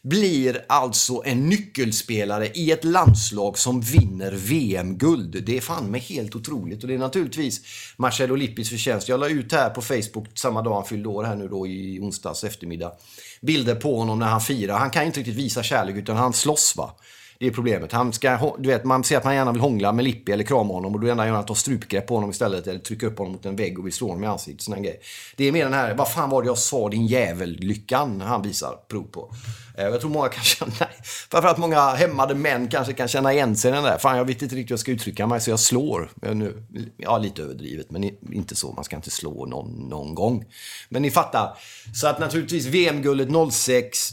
blir 0.05 0.65
alltså 0.69 1.23
en 1.25 1.49
nyckelspelare 1.49 2.49
i 2.49 2.71
ett 2.71 2.85
landslag 2.85 3.59
som 3.59 3.81
vinner 3.81 4.33
VM-guld. 4.33 5.43
Det 5.47 5.57
är 5.57 5.61
fan 5.61 5.91
med 5.91 6.01
helt 6.01 6.37
otroligt 6.37 6.83
och 6.83 6.89
det 6.89 6.95
är 6.95 6.99
naturligtvis 6.99 7.61
Marcello 7.97 8.35
Lippis 8.35 8.69
förtjänst. 8.69 9.09
Jag 9.09 9.21
la 9.21 9.29
ut 9.29 9.53
här 9.53 9.71
på 9.71 9.83
Facebook 9.83 10.27
samma 10.35 10.63
dag 10.63 10.75
han 10.75 10.85
fyllde 10.85 11.09
år 11.09 11.25
här 11.25 11.37
nu 11.37 11.49
då 11.49 11.67
i 11.67 12.01
onsdags 12.01 12.45
eftermiddag. 12.45 12.93
Bilder 13.41 13.75
på 13.75 13.99
honom 13.99 14.19
när 14.19 14.27
han 14.27 14.41
firar. 14.41 14.79
Han 14.79 14.91
kan 14.91 15.05
inte 15.05 15.21
riktigt 15.21 15.37
visa 15.37 15.63
kärlek 15.63 15.97
utan 15.97 16.17
han 16.17 16.33
slåss 16.33 16.77
va. 16.77 16.97
Det 17.45 17.49
är 17.49 17.53
problemet. 17.53 17.93
Han 17.93 18.13
ska, 18.13 18.55
du 18.59 18.69
vet, 18.69 18.85
man 18.85 19.05
ser 19.05 19.17
att 19.17 19.25
man 19.25 19.35
gärna 19.35 19.53
vill 19.53 19.61
hångla 19.61 19.93
med 19.93 20.05
Lippi 20.05 20.33
eller 20.33 20.45
krama 20.45 20.75
honom 20.75 20.95
och 20.95 21.01
då 21.01 21.09
enda 21.09 21.27
gör 21.27 21.35
att 21.35 21.47
ta 21.47 21.55
strupgrepp 21.55 22.07
på 22.07 22.15
honom 22.15 22.31
istället 22.31 22.67
eller 22.67 22.79
trycka 22.79 23.07
upp 23.07 23.19
honom 23.19 23.33
mot 23.33 23.47
en 23.47 23.57
vägg 23.57 23.79
och 23.79 23.87
vill 23.87 23.93
slå 23.93 24.09
honom 24.09 24.25
i 24.25 24.27
ansiktet. 24.27 24.63
Sån 24.63 24.83
grej. 24.83 25.01
Det 25.37 25.49
är 25.49 25.53
mer 25.53 25.65
den 25.65 25.75
här, 25.75 25.95
vad 25.95 26.13
fan 26.13 26.31
var 26.31 26.43
det 26.43 26.47
jag 26.47 26.59
sa 26.59 26.89
din 26.89 27.07
jävel-lyckan 27.07 28.21
han 28.21 28.43
visar 28.43 28.77
prov 28.89 29.03
på. 29.03 29.33
Eh, 29.79 29.85
jag 29.85 30.01
tror 30.01 30.11
många 30.11 30.29
kan 30.29 30.45
känna, 30.45 30.73
framförallt 31.31 31.59
många 31.59 31.91
hämmade 31.91 32.35
män 32.35 32.69
kanske 32.69 32.93
kan 32.93 33.09
känna 33.09 33.33
igen 33.33 33.57
sig 33.57 33.71
i 33.71 33.75
den 33.75 33.85
där. 33.85 33.99
Fan, 33.99 34.17
jag 34.17 34.25
vet 34.25 34.43
inte 34.43 34.57
riktigt 34.57 34.71
hur 34.71 34.73
jag 34.73 34.81
ska 34.81 34.93
uttrycka 34.93 35.27
mig 35.27 35.41
så 35.41 35.51
jag 35.51 35.61
slår. 35.61 36.11
Eh, 36.23 36.35
nu, 36.35 36.63
ja, 36.97 37.19
lite 37.19 37.43
överdrivet, 37.43 37.91
men 37.91 38.05
inte 38.33 38.57
så. 38.57 38.73
Man 38.73 38.85
ska 38.85 38.97
inte 38.97 39.11
slå 39.11 39.47
någon, 39.47 39.89
någon 39.89 40.15
gång. 40.15 40.45
Men 40.89 41.03
ni 41.03 41.11
fattar. 41.11 41.59
Så 41.95 42.07
att 42.07 42.19
naturligtvis 42.19 42.67
VM-guldet 42.67 43.29
06 43.53 44.11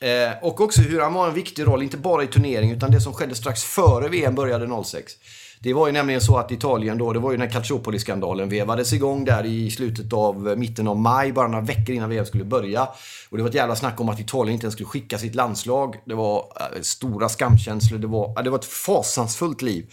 Eh, 0.00 0.32
och 0.42 0.60
också 0.60 0.80
hur 0.80 1.00
han 1.00 1.14
var 1.14 1.28
en 1.28 1.34
viktig 1.34 1.66
roll, 1.66 1.82
inte 1.82 1.96
bara 1.96 2.22
i 2.22 2.26
turneringen 2.26 2.76
utan 2.76 2.90
det 2.90 3.00
som 3.00 3.12
skedde 3.12 3.34
strax 3.34 3.64
före 3.64 4.08
VM 4.08 4.34
började 4.34 4.84
06. 4.84 5.12
Det 5.60 5.74
var 5.74 5.86
ju 5.86 5.92
nämligen 5.92 6.20
så 6.20 6.36
att 6.38 6.50
Italien 6.50 6.98
då, 6.98 7.12
det 7.12 7.18
var 7.18 7.32
ju 7.32 7.38
när 7.38 7.50
Calciopoli-skandalen 7.50 8.48
vevades 8.48 8.92
igång 8.92 9.24
där 9.24 9.46
i 9.46 9.70
slutet 9.70 10.12
av, 10.12 10.48
eh, 10.48 10.56
mitten 10.56 10.88
av 10.88 10.96
maj, 10.96 11.32
bara 11.32 11.48
några 11.48 11.64
veckor 11.64 11.94
innan 11.94 12.10
VM 12.10 12.26
skulle 12.26 12.44
börja. 12.44 12.88
Och 13.30 13.36
det 13.36 13.42
var 13.42 13.50
ett 13.50 13.54
jävla 13.54 13.76
snack 13.76 14.00
om 14.00 14.08
att 14.08 14.20
Italien 14.20 14.54
inte 14.54 14.64
ens 14.64 14.74
skulle 14.74 14.86
skicka 14.86 15.18
sitt 15.18 15.34
landslag. 15.34 15.96
Det 16.04 16.14
var 16.14 16.38
äh, 16.38 16.80
stora 16.82 17.28
skamkänslor, 17.28 17.98
det 17.98 18.06
var, 18.06 18.28
äh, 18.38 18.44
det 18.44 18.50
var 18.50 18.58
ett 18.58 18.64
fasansfullt 18.64 19.62
liv. 19.62 19.86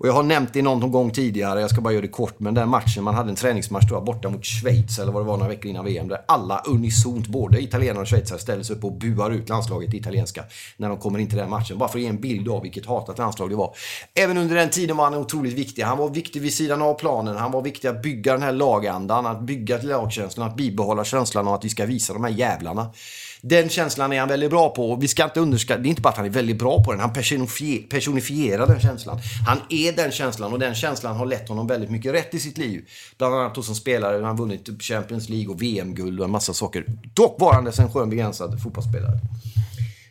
Och 0.00 0.08
jag 0.08 0.12
har 0.12 0.22
nämnt 0.22 0.52
det 0.52 0.62
någon 0.62 0.92
gång 0.92 1.10
tidigare, 1.10 1.60
jag 1.60 1.70
ska 1.70 1.80
bara 1.80 1.92
göra 1.92 2.02
det 2.02 2.08
kort, 2.08 2.40
men 2.40 2.54
den 2.54 2.68
matchen, 2.68 3.04
man 3.04 3.14
hade 3.14 3.30
en 3.30 3.36
träningsmatch 3.36 3.84
då, 3.88 4.00
borta 4.00 4.28
mot 4.28 4.44
Schweiz, 4.44 4.98
eller 4.98 5.12
vad 5.12 5.22
det 5.22 5.26
var, 5.26 5.36
några 5.36 5.48
veckor 5.48 5.66
innan 5.66 5.84
VM, 5.84 6.08
där 6.08 6.20
alla 6.28 6.62
unisont, 6.66 7.26
både 7.26 7.62
italienare 7.62 8.02
och 8.02 8.08
schweizare, 8.08 8.38
ställer 8.38 8.62
sig 8.62 8.76
upp 8.76 8.84
och 8.84 8.92
buar 8.92 9.30
ut 9.30 9.48
landslaget 9.48 9.94
italienska 9.94 10.44
när 10.76 10.88
de 10.88 10.98
kommer 10.98 11.18
in 11.18 11.28
till 11.28 11.38
den 11.38 11.50
matchen. 11.50 11.78
Bara 11.78 11.88
för 11.88 11.98
att 11.98 12.02
ge 12.02 12.08
en 12.08 12.20
bild 12.20 12.48
av 12.48 12.62
vilket 12.62 12.86
hatat 12.86 13.18
landslag 13.18 13.50
det 13.50 13.56
var. 13.56 13.74
Även 14.14 14.38
under 14.38 14.56
den 14.56 14.70
tiden 14.70 14.96
var 14.96 15.04
han 15.04 15.14
otroligt 15.14 15.54
viktig. 15.54 15.82
Han 15.82 15.98
var 15.98 16.08
viktig 16.08 16.42
vid 16.42 16.54
sidan 16.54 16.82
av 16.82 16.94
planen, 16.94 17.36
han 17.36 17.52
var 17.52 17.62
viktig 17.62 17.88
att 17.88 18.02
bygga 18.02 18.32
den 18.32 18.42
här 18.42 18.52
lagandan, 18.52 19.26
att 19.26 19.40
bygga 19.40 19.78
lagkänslan, 19.82 20.48
att 20.48 20.56
bibehålla 20.56 21.04
känslan 21.04 21.48
av 21.48 21.54
att 21.54 21.64
vi 21.64 21.68
ska 21.68 21.86
visa 21.86 22.12
de 22.12 22.24
här 22.24 22.30
jävlarna. 22.30 22.90
Den 23.40 23.68
känslan 23.68 24.12
är 24.12 24.20
han 24.20 24.28
väldigt 24.28 24.50
bra 24.50 24.70
på. 24.70 24.96
Vi 24.96 25.08
ska 25.08 25.24
inte 25.24 25.40
underskatta, 25.40 25.80
det 25.80 25.88
är 25.88 25.90
inte 25.90 26.02
bara 26.02 26.08
att 26.08 26.16
han 26.16 26.26
är 26.26 26.30
väldigt 26.30 26.58
bra 26.58 26.84
på 26.84 26.92
den, 26.92 27.00
han 27.00 27.12
personifierar 27.88 28.66
den 28.66 28.80
känslan. 28.80 29.20
Han 29.46 29.58
är 29.68 29.92
den 29.92 30.10
känslan 30.10 30.52
och 30.52 30.58
den 30.58 30.74
känslan 30.74 31.16
har 31.16 31.26
lett 31.26 31.48
honom 31.48 31.66
väldigt 31.66 31.90
mycket 31.90 32.14
rätt 32.14 32.34
i 32.34 32.40
sitt 32.40 32.58
liv. 32.58 32.88
Bland 33.18 33.34
annat 33.34 33.54
då 33.54 33.62
som 33.62 33.74
spelare, 33.74 34.14
han 34.14 34.24
har 34.24 34.36
vunnit 34.36 34.82
Champions 34.82 35.28
League 35.28 35.48
och 35.48 35.62
VM-guld 35.62 36.20
och 36.20 36.24
en 36.24 36.30
massa 36.30 36.54
saker. 36.54 36.84
Dock 37.14 37.40
var 37.40 37.52
han 37.52 37.66
en 37.66 37.92
skön 37.92 38.10
begränsad 38.10 38.62
fotbollsspelare. 38.62 39.18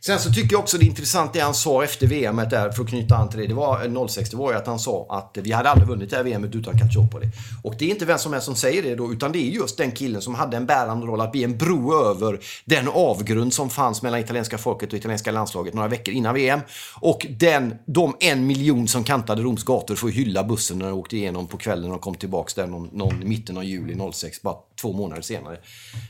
Sen 0.07 0.19
så 0.19 0.31
tycker 0.31 0.53
jag 0.53 0.59
också 0.59 0.77
det 0.77 0.85
är 0.85 0.87
intressant 0.87 1.33
det 1.33 1.39
han 1.39 1.53
sa 1.53 1.83
efter 1.83 2.07
VM 2.07 2.35
där, 2.35 2.71
för 2.71 2.83
att 2.83 2.89
knyta 2.89 3.15
an 3.15 3.29
till 3.29 3.39
det. 3.39 3.47
Det 3.47 3.53
var 3.53 3.85
eh, 3.85 4.07
06, 4.07 4.29
det 4.29 4.37
var 4.37 4.51
ju 4.51 4.57
att 4.57 4.67
han 4.67 4.79
sa 4.79 5.05
att 5.09 5.37
vi 5.41 5.51
hade 5.51 5.69
aldrig 5.69 5.87
vunnit 5.87 6.09
det 6.09 6.15
här 6.15 6.23
VMet 6.23 6.55
utan 6.55 6.79
Calciopoli. 6.79 7.29
Och 7.63 7.75
det 7.79 7.85
är 7.85 7.89
inte 7.89 8.05
vem 8.05 8.17
som 8.17 8.33
helst 8.33 8.45
som 8.45 8.55
säger 8.55 8.83
det 8.83 8.95
då, 8.95 9.11
utan 9.11 9.31
det 9.31 9.37
är 9.37 9.49
just 9.49 9.77
den 9.77 9.91
killen 9.91 10.21
som 10.21 10.35
hade 10.35 10.57
en 10.57 10.65
bärande 10.65 11.07
roll 11.07 11.21
att 11.21 11.31
bli 11.31 11.43
en 11.43 11.57
bro 11.57 12.05
över 12.05 12.39
den 12.65 12.87
avgrund 12.87 13.53
som 13.53 13.69
fanns 13.69 14.01
mellan 14.01 14.19
italienska 14.19 14.57
folket 14.57 14.93
och 14.93 14.99
italienska 14.99 15.31
landslaget 15.31 15.73
några 15.73 15.87
veckor 15.87 16.13
innan 16.13 16.33
VM. 16.33 16.59
Och 16.99 17.27
den, 17.29 17.75
de 17.85 18.15
en 18.19 18.47
miljon 18.47 18.87
som 18.87 19.03
kantade 19.03 19.41
Roms 19.41 19.63
gator 19.63 19.95
för 19.95 20.07
att 20.07 20.13
hylla 20.13 20.43
bussen 20.43 20.79
när 20.79 20.85
de 20.85 20.99
åkte 20.99 21.17
igenom 21.17 21.47
på 21.47 21.57
kvällen 21.57 21.91
och 21.91 22.01
kom 22.01 22.15
tillbaks 22.15 22.53
där 22.53 22.67
någon, 22.67 22.89
någon 22.93 23.29
mitten 23.29 23.57
av 23.57 23.63
juli 23.63 24.11
06, 24.13 24.41
bara 24.41 24.55
två 24.81 24.93
månader 24.93 25.21
senare. 25.21 25.57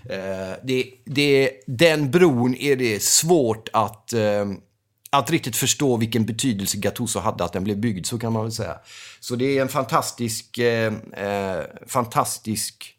Eh, 0.10 0.56
det, 0.64 0.94
det, 1.06 1.52
den 1.68 2.12
bron 2.12 2.56
är 2.56 2.76
det 2.76 3.04
svårt 3.04 3.70
att, 3.74 4.14
eh, 4.14 4.46
att 5.10 5.32
riktigt 5.32 5.56
förstå 5.56 5.98
vilken 5.98 6.26
betydelse 6.26 6.78
Gattuso 6.78 7.20
hade 7.20 7.44
att 7.44 7.54
den 7.54 7.64
blev 7.64 7.78
byggd, 7.78 8.06
så 8.06 8.20
kan 8.20 8.34
man 8.34 8.44
väl 8.44 8.52
säga. 8.52 8.80
Så 9.20 9.36
det 9.36 9.58
är 9.58 9.62
en 9.62 9.68
fantastisk, 9.68 10.58
eh, 10.58 10.94
eh 11.14 11.64
fantastisk 11.88 12.96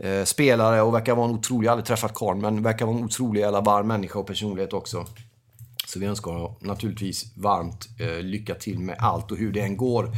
eh, 0.00 0.24
spelare 0.24 0.82
och 0.82 0.94
verkar 0.94 1.14
vara 1.14 1.28
en 1.28 1.34
otrolig, 1.34 1.66
jag 1.66 1.70
har 1.70 1.72
aldrig 1.72 1.86
träffat 1.86 2.14
karln, 2.14 2.40
men 2.40 2.62
verkar 2.62 2.86
vara 2.86 2.96
en 2.96 3.04
otrolig 3.04 3.40
jävla 3.40 3.60
varm 3.60 3.86
människa 3.86 4.18
och 4.18 4.26
personlighet 4.26 4.72
också. 4.72 5.06
Så 5.86 5.98
vi 5.98 6.06
önskar 6.06 6.32
honom 6.32 6.54
naturligtvis 6.60 7.36
varmt 7.36 7.88
eh, 8.00 8.22
lycka 8.22 8.54
till 8.54 8.78
med 8.78 8.96
allt 8.98 9.30
och 9.30 9.36
hur 9.36 9.52
det 9.52 9.60
än 9.60 9.76
går 9.76 10.10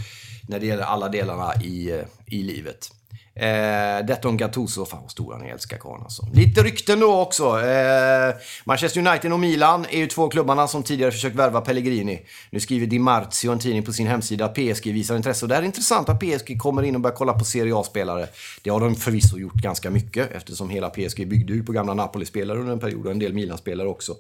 när 0.49 0.61
det 0.61 0.67
gäller 0.67 0.83
alla 0.83 1.09
delarna 1.09 1.55
i, 1.55 1.91
eh, 1.91 2.05
i 2.27 2.43
livet. 2.43 2.91
Eh, 3.37 4.07
detta 4.07 4.29
om 4.29 4.37
Gattuso, 4.37 4.85
fan 4.85 5.03
vad 5.03 5.11
stor 5.11 5.33
han 5.33 5.43
är, 5.43 5.53
älskar 5.53 5.77
karln 5.77 6.03
alltså. 6.03 6.29
Lite 6.33 6.63
rykten 6.63 7.01
då 7.01 7.21
också. 7.21 7.61
Eh, 7.61 8.35
Manchester 8.65 9.07
United 9.09 9.33
och 9.33 9.41
Milan 9.41 9.87
är 9.91 9.99
ju 9.99 10.07
två 10.07 10.29
klubbarna 10.29 10.69
som 10.69 10.83
tidigare 10.83 11.13
försökt 11.13 11.37
värva 11.37 11.61
Pellegrini. 11.61 12.23
Nu 12.51 12.61
skriver 12.61 12.87
Di 12.87 12.99
Marzio, 12.99 13.53
en 13.53 13.59
tidning 13.59 13.83
på 13.83 13.93
sin 13.93 14.07
hemsida, 14.07 14.45
att 14.45 14.55
PSG 14.55 14.93
visar 14.93 15.17
intresse. 15.17 15.45
Och 15.45 15.49
det 15.49 15.57
är 15.57 15.63
intressant 15.63 16.09
att 16.09 16.21
PSG 16.21 16.59
kommer 16.59 16.83
in 16.83 16.95
och 16.95 17.01
börjar 17.01 17.17
kolla 17.17 17.33
på 17.33 17.45
Serie 17.45 17.77
A-spelare. 17.77 18.27
Det 18.63 18.71
har 18.71 18.81
de 18.81 18.95
förvisso 18.95 19.39
gjort 19.39 19.55
ganska 19.55 19.91
mycket 19.91 20.33
eftersom 20.33 20.71
hela 20.71 20.91
PSG 20.91 21.29
byggde 21.29 21.53
ut 21.53 21.67
på 21.67 21.73
gamla 21.73 21.95
Napoli-spelare 21.95 22.59
under 22.59 22.73
en 22.73 22.81
period 22.81 23.07
och 23.07 23.13
en 23.13 23.19
del 23.19 23.33
Milan-spelare 23.33 23.89
också. 23.89 24.17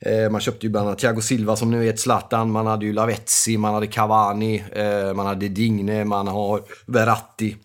Eh, 0.00 0.30
man 0.30 0.40
köpte 0.40 0.66
ju 0.66 0.70
bland 0.70 0.88
annat 0.88 0.98
Thiago 0.98 1.20
Silva 1.20 1.56
som 1.56 1.70
nu 1.70 1.86
är 1.86 1.90
ett 1.90 2.00
Zlatan, 2.00 2.50
man 2.50 2.66
hade 2.66 2.86
ju 2.86 2.92
Lavezzi, 2.92 3.56
man 3.56 3.74
hade 3.74 3.86
Cavani, 3.86 4.64
eh, 4.72 5.14
man 5.14 5.26
hade 5.26 5.48
Digne, 5.48 6.04
man 6.04 6.28
har 6.28 6.62
Verratti. 6.86 7.56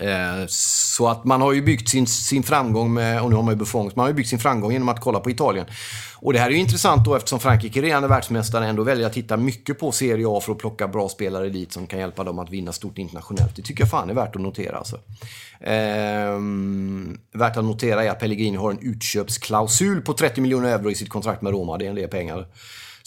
Eh, 0.00 0.46
så 0.48 1.08
att 1.08 1.24
man 1.24 1.40
har 1.40 1.52
ju 1.52 1.62
byggt 1.62 1.88
sin, 1.88 2.06
sin 2.06 2.42
framgång 2.42 2.94
med, 2.94 3.22
och 3.22 3.30
nu 3.30 3.36
har 3.36 3.42
man 3.42 3.54
ju 3.54 3.58
Buffon, 3.58 3.90
man 3.94 4.02
har 4.02 4.08
ju 4.08 4.14
byggt 4.14 4.28
sin 4.28 4.38
framgång 4.38 4.72
genom 4.72 4.88
att 4.88 5.00
kolla 5.00 5.20
på 5.20 5.30
Italien. 5.30 5.66
Och 6.18 6.32
det 6.32 6.38
här 6.38 6.46
är 6.46 6.50
ju 6.50 6.58
intressant 6.58 7.04
då 7.04 7.14
eftersom 7.14 7.40
Frankrike 7.40 7.82
redan 7.82 8.04
är 8.04 8.08
världsmästare 8.08 8.66
ändå 8.66 8.82
väljer 8.82 9.06
att 9.06 9.12
titta 9.12 9.36
mycket 9.36 9.78
på 9.78 9.92
Serie 9.92 10.26
A 10.28 10.40
för 10.40 10.52
att 10.52 10.58
plocka 10.58 10.88
bra 10.88 11.08
spelare 11.08 11.48
dit 11.48 11.72
som 11.72 11.86
kan 11.86 11.98
hjälpa 11.98 12.24
dem 12.24 12.38
att 12.38 12.50
vinna 12.50 12.72
stort 12.72 12.98
internationellt. 12.98 13.56
Det 13.56 13.62
tycker 13.62 13.82
jag 13.82 13.90
fan 13.90 14.10
är 14.10 14.14
värt 14.14 14.36
att 14.36 14.42
notera 14.42 14.76
alltså. 14.76 15.00
Ehm, 15.60 17.18
värt 17.32 17.56
att 17.56 17.64
notera 17.64 18.04
är 18.04 18.10
att 18.10 18.20
Pellegrini 18.20 18.56
har 18.56 18.70
en 18.70 18.78
utköpsklausul 18.78 20.00
på 20.00 20.12
30 20.12 20.40
miljoner 20.40 20.68
euro 20.68 20.90
i 20.90 20.94
sitt 20.94 21.08
kontrakt 21.08 21.42
med 21.42 21.52
Roma. 21.52 21.78
Det 21.78 21.86
är 21.86 21.90
en 21.90 21.96
del 21.96 22.08
pengar. 22.08 22.46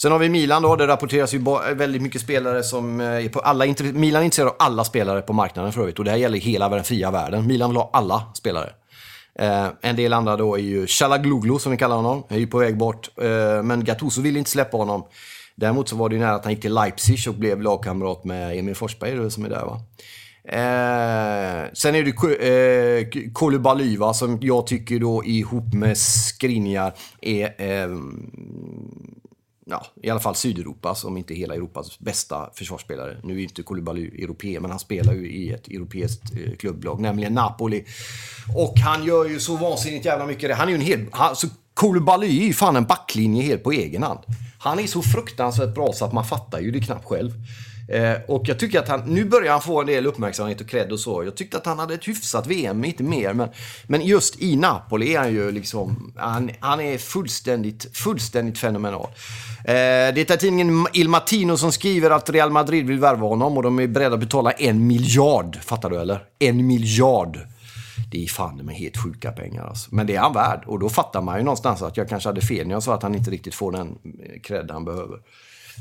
Sen 0.02 0.12
har 0.12 0.18
vi 0.18 0.28
Milan 0.28 0.62
då, 0.62 0.76
det 0.76 0.86
rapporteras 0.86 1.34
ju 1.34 1.38
väldigt 1.74 2.02
mycket 2.02 2.20
spelare 2.20 2.62
som 2.62 3.00
eh, 3.00 3.06
är 3.06 3.28
på 3.28 3.40
alla... 3.40 3.64
Milan 3.92 4.22
är 4.22 4.24
intresserad 4.24 4.48
av 4.48 4.56
alla 4.58 4.84
spelare 4.84 5.22
på 5.22 5.32
marknaden 5.32 5.72
för 5.72 5.80
övrigt 5.80 5.98
och 5.98 6.04
det 6.04 6.10
här 6.10 6.18
gäller 6.18 6.38
hela 6.38 6.68
den 6.68 6.84
fria 6.84 7.10
världen. 7.10 7.46
Milan 7.46 7.70
vill 7.70 7.76
ha 7.76 7.90
alla 7.92 8.22
spelare. 8.34 8.70
Eh, 9.38 9.66
en 9.80 9.96
del 9.96 10.12
andra 10.12 10.36
då 10.36 10.54
är 10.54 10.60
ju 10.60 10.86
Chalagluglu 10.86 11.58
som 11.58 11.72
vi 11.72 11.78
kallar 11.78 11.96
honom, 11.96 12.24
är 12.28 12.38
ju 12.38 12.46
på 12.46 12.58
väg 12.58 12.76
bort. 12.76 13.10
Eh, 13.22 13.62
men 13.62 13.84
Gattuso 13.84 14.20
vill 14.20 14.36
inte 14.36 14.50
släppa 14.50 14.76
honom. 14.76 15.04
Däremot 15.54 15.88
så 15.88 15.96
var 15.96 16.08
det 16.08 16.14
ju 16.14 16.20
nära 16.20 16.34
att 16.34 16.44
han 16.44 16.52
gick 16.52 16.62
till 16.62 16.74
Leipzig 16.74 17.28
och 17.28 17.34
blev 17.34 17.62
lagkamrat 17.62 18.24
med 18.24 18.58
Emil 18.58 18.74
Forsberg 18.74 19.30
som 19.30 19.44
är 19.44 19.48
där 19.48 19.64
va. 19.64 19.80
Eh, 20.44 21.70
sen 21.72 21.94
är 21.94 22.02
det 22.02 22.48
eh, 22.48 23.30
Koulibaly 23.32 23.98
som 24.14 24.38
jag 24.42 24.66
tycker 24.66 24.98
då 24.98 25.24
ihop 25.24 25.74
med 25.74 25.98
Skriniar 25.98 26.92
är 27.20 27.44
eh, 27.58 27.88
ja, 29.66 29.86
i 30.02 30.10
alla 30.10 30.20
fall 30.20 30.34
Sydeuropas, 30.34 31.04
om 31.04 31.16
inte 31.16 31.34
hela 31.34 31.54
Europas 31.54 31.98
bästa 31.98 32.50
försvarsspelare. 32.54 33.20
Nu 33.22 33.32
är 33.32 33.36
ju 33.36 33.42
inte 33.42 33.62
Koulibaly 33.62 34.22
europé, 34.22 34.60
men 34.60 34.70
han 34.70 34.80
spelar 34.80 35.12
ju 35.12 35.32
i 35.32 35.52
ett 35.52 35.68
europeiskt 35.68 36.22
eh, 36.36 36.56
klubblag, 36.56 37.00
nämligen 37.00 37.34
Napoli. 37.34 37.84
Och 38.56 38.78
han 38.78 39.04
gör 39.04 39.24
ju 39.24 39.40
så 39.40 39.56
vansinnigt 39.56 40.04
jävla 40.04 40.26
mycket. 40.26 40.56
Han 40.56 40.68
är 40.68 40.72
ju 40.72 40.78
en 40.78 40.84
hel... 40.84 41.06
Han, 41.12 41.36
så 41.36 41.46
Koulibaly 41.74 42.26
är 42.26 42.46
ju 42.46 42.52
fan 42.52 42.76
en 42.76 42.84
backlinje 42.84 43.42
helt 43.42 43.64
på 43.64 43.72
egen 43.72 44.02
hand. 44.02 44.20
Han 44.58 44.78
är 44.78 44.86
så 44.86 45.02
fruktansvärt 45.02 45.74
bra 45.74 45.92
så 45.92 46.04
att 46.04 46.12
man 46.12 46.24
fattar 46.24 46.60
ju 46.60 46.70
det 46.70 46.80
knappt 46.80 47.04
själv. 47.04 47.32
Eh, 47.90 48.16
och 48.28 48.42
jag 48.48 48.58
tycker 48.58 48.78
att 48.78 48.88
han, 48.88 49.00
nu 49.00 49.24
börjar 49.24 49.52
han 49.52 49.62
få 49.62 49.80
en 49.80 49.86
del 49.86 50.06
uppmärksamhet 50.06 50.60
och 50.60 50.68
cred 50.68 50.92
och 50.92 51.00
så. 51.00 51.24
Jag 51.24 51.36
tyckte 51.36 51.56
att 51.56 51.66
han 51.66 51.78
hade 51.78 51.94
ett 51.94 52.08
hyfsat 52.08 52.46
VM, 52.46 52.84
inte 52.84 53.02
mer. 53.02 53.32
Men, 53.32 53.48
men 53.86 54.06
just 54.06 54.42
i 54.42 54.56
Napoli 54.56 55.14
är 55.14 55.18
han 55.18 55.32
ju 55.32 55.50
liksom, 55.50 56.12
han, 56.16 56.50
han 56.60 56.80
är 56.80 56.98
fullständigt, 56.98 57.96
fullständigt 57.96 58.58
fenomenal. 58.58 59.06
Eh, 59.64 60.14
det 60.14 60.30
är 60.30 60.36
tidningen 60.36 60.86
Il 60.92 61.08
Matino 61.08 61.56
som 61.56 61.72
skriver 61.72 62.10
att 62.10 62.30
Real 62.30 62.50
Madrid 62.50 62.86
vill 62.86 62.98
värva 62.98 63.26
honom 63.26 63.56
och 63.56 63.62
de 63.62 63.80
är 63.80 63.86
beredda 63.86 64.14
att 64.14 64.20
betala 64.20 64.50
en 64.50 64.86
miljard. 64.86 65.58
Fattar 65.62 65.90
du 65.90 66.00
eller? 66.00 66.22
En 66.38 66.66
miljard. 66.66 67.38
Det 68.10 68.24
är 68.24 68.28
fan 68.28 68.56
med 68.56 68.74
helt 68.74 68.96
sjuka 68.96 69.32
pengar 69.32 69.66
alltså. 69.66 69.94
Men 69.94 70.06
det 70.06 70.14
är 70.14 70.20
han 70.20 70.32
värd. 70.32 70.62
Och 70.66 70.78
då 70.78 70.88
fattar 70.88 71.22
man 71.22 71.38
ju 71.38 71.44
någonstans 71.44 71.82
att 71.82 71.96
jag 71.96 72.08
kanske 72.08 72.28
hade 72.28 72.40
fel 72.40 72.66
när 72.66 72.74
jag 72.74 72.82
sa 72.82 72.94
att 72.94 73.02
han 73.02 73.14
inte 73.14 73.30
riktigt 73.30 73.54
får 73.54 73.72
den 73.72 73.88
eh, 73.88 74.40
cred 74.40 74.70
han 74.70 74.84
behöver. 74.84 75.18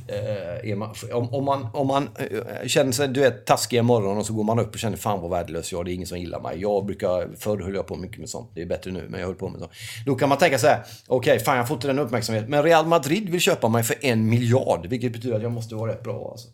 Eh, 0.07 0.75
man, 0.75 0.95
om, 1.13 1.33
om, 1.33 1.45
man, 1.45 1.67
om 1.73 1.87
man 1.87 2.09
eh, 2.15 2.67
känner 2.67 2.91
sig 2.91 3.07
du 3.07 3.19
vet, 3.19 3.45
taskig 3.45 3.77
en 3.77 3.85
morgon 3.85 4.17
och 4.17 4.25
så 4.25 4.33
går 4.33 4.43
man 4.43 4.59
upp 4.59 4.73
och 4.73 4.79
känner 4.79 4.97
fan 4.97 5.21
vad 5.21 5.31
värdelös 5.31 5.71
jag 5.71 5.81
är, 5.81 5.85
det 5.85 5.91
är 5.91 5.93
ingen 5.93 6.07
som 6.07 6.19
gillar 6.19 6.39
mig. 6.39 6.61
Jag 6.61 6.85
brukar, 6.85 7.29
förr 7.37 7.57
höll 7.57 7.75
jag 7.75 7.87
på 7.87 7.95
mycket 7.95 8.17
med 8.17 8.29
sånt, 8.29 8.51
det 8.55 8.61
är 8.61 8.65
bättre 8.65 8.91
nu, 8.91 9.07
men 9.09 9.19
jag 9.19 9.27
höll 9.27 9.35
på 9.35 9.49
med 9.49 9.59
sånt. 9.59 9.71
Då 10.05 10.15
kan 10.15 10.29
man 10.29 10.37
tänka 10.37 10.57
så 10.57 10.67
här, 10.67 10.83
okej, 11.07 11.33
okay, 11.33 11.45
fan 11.45 11.57
jag 11.57 11.67
får 11.67 11.75
inte 11.75 11.87
den 11.87 11.99
uppmärksamheten, 11.99 12.49
men 12.49 12.63
Real 12.63 12.85
Madrid 12.85 13.29
vill 13.29 13.41
köpa 13.41 13.67
mig 13.67 13.83
för 13.83 13.95
en 14.01 14.29
miljard, 14.29 14.87
vilket 14.87 15.13
betyder 15.13 15.35
att 15.35 15.43
jag 15.43 15.51
måste 15.51 15.75
vara 15.75 15.91
rätt 15.91 16.03
bra 16.03 16.29
alltså. 16.31 16.47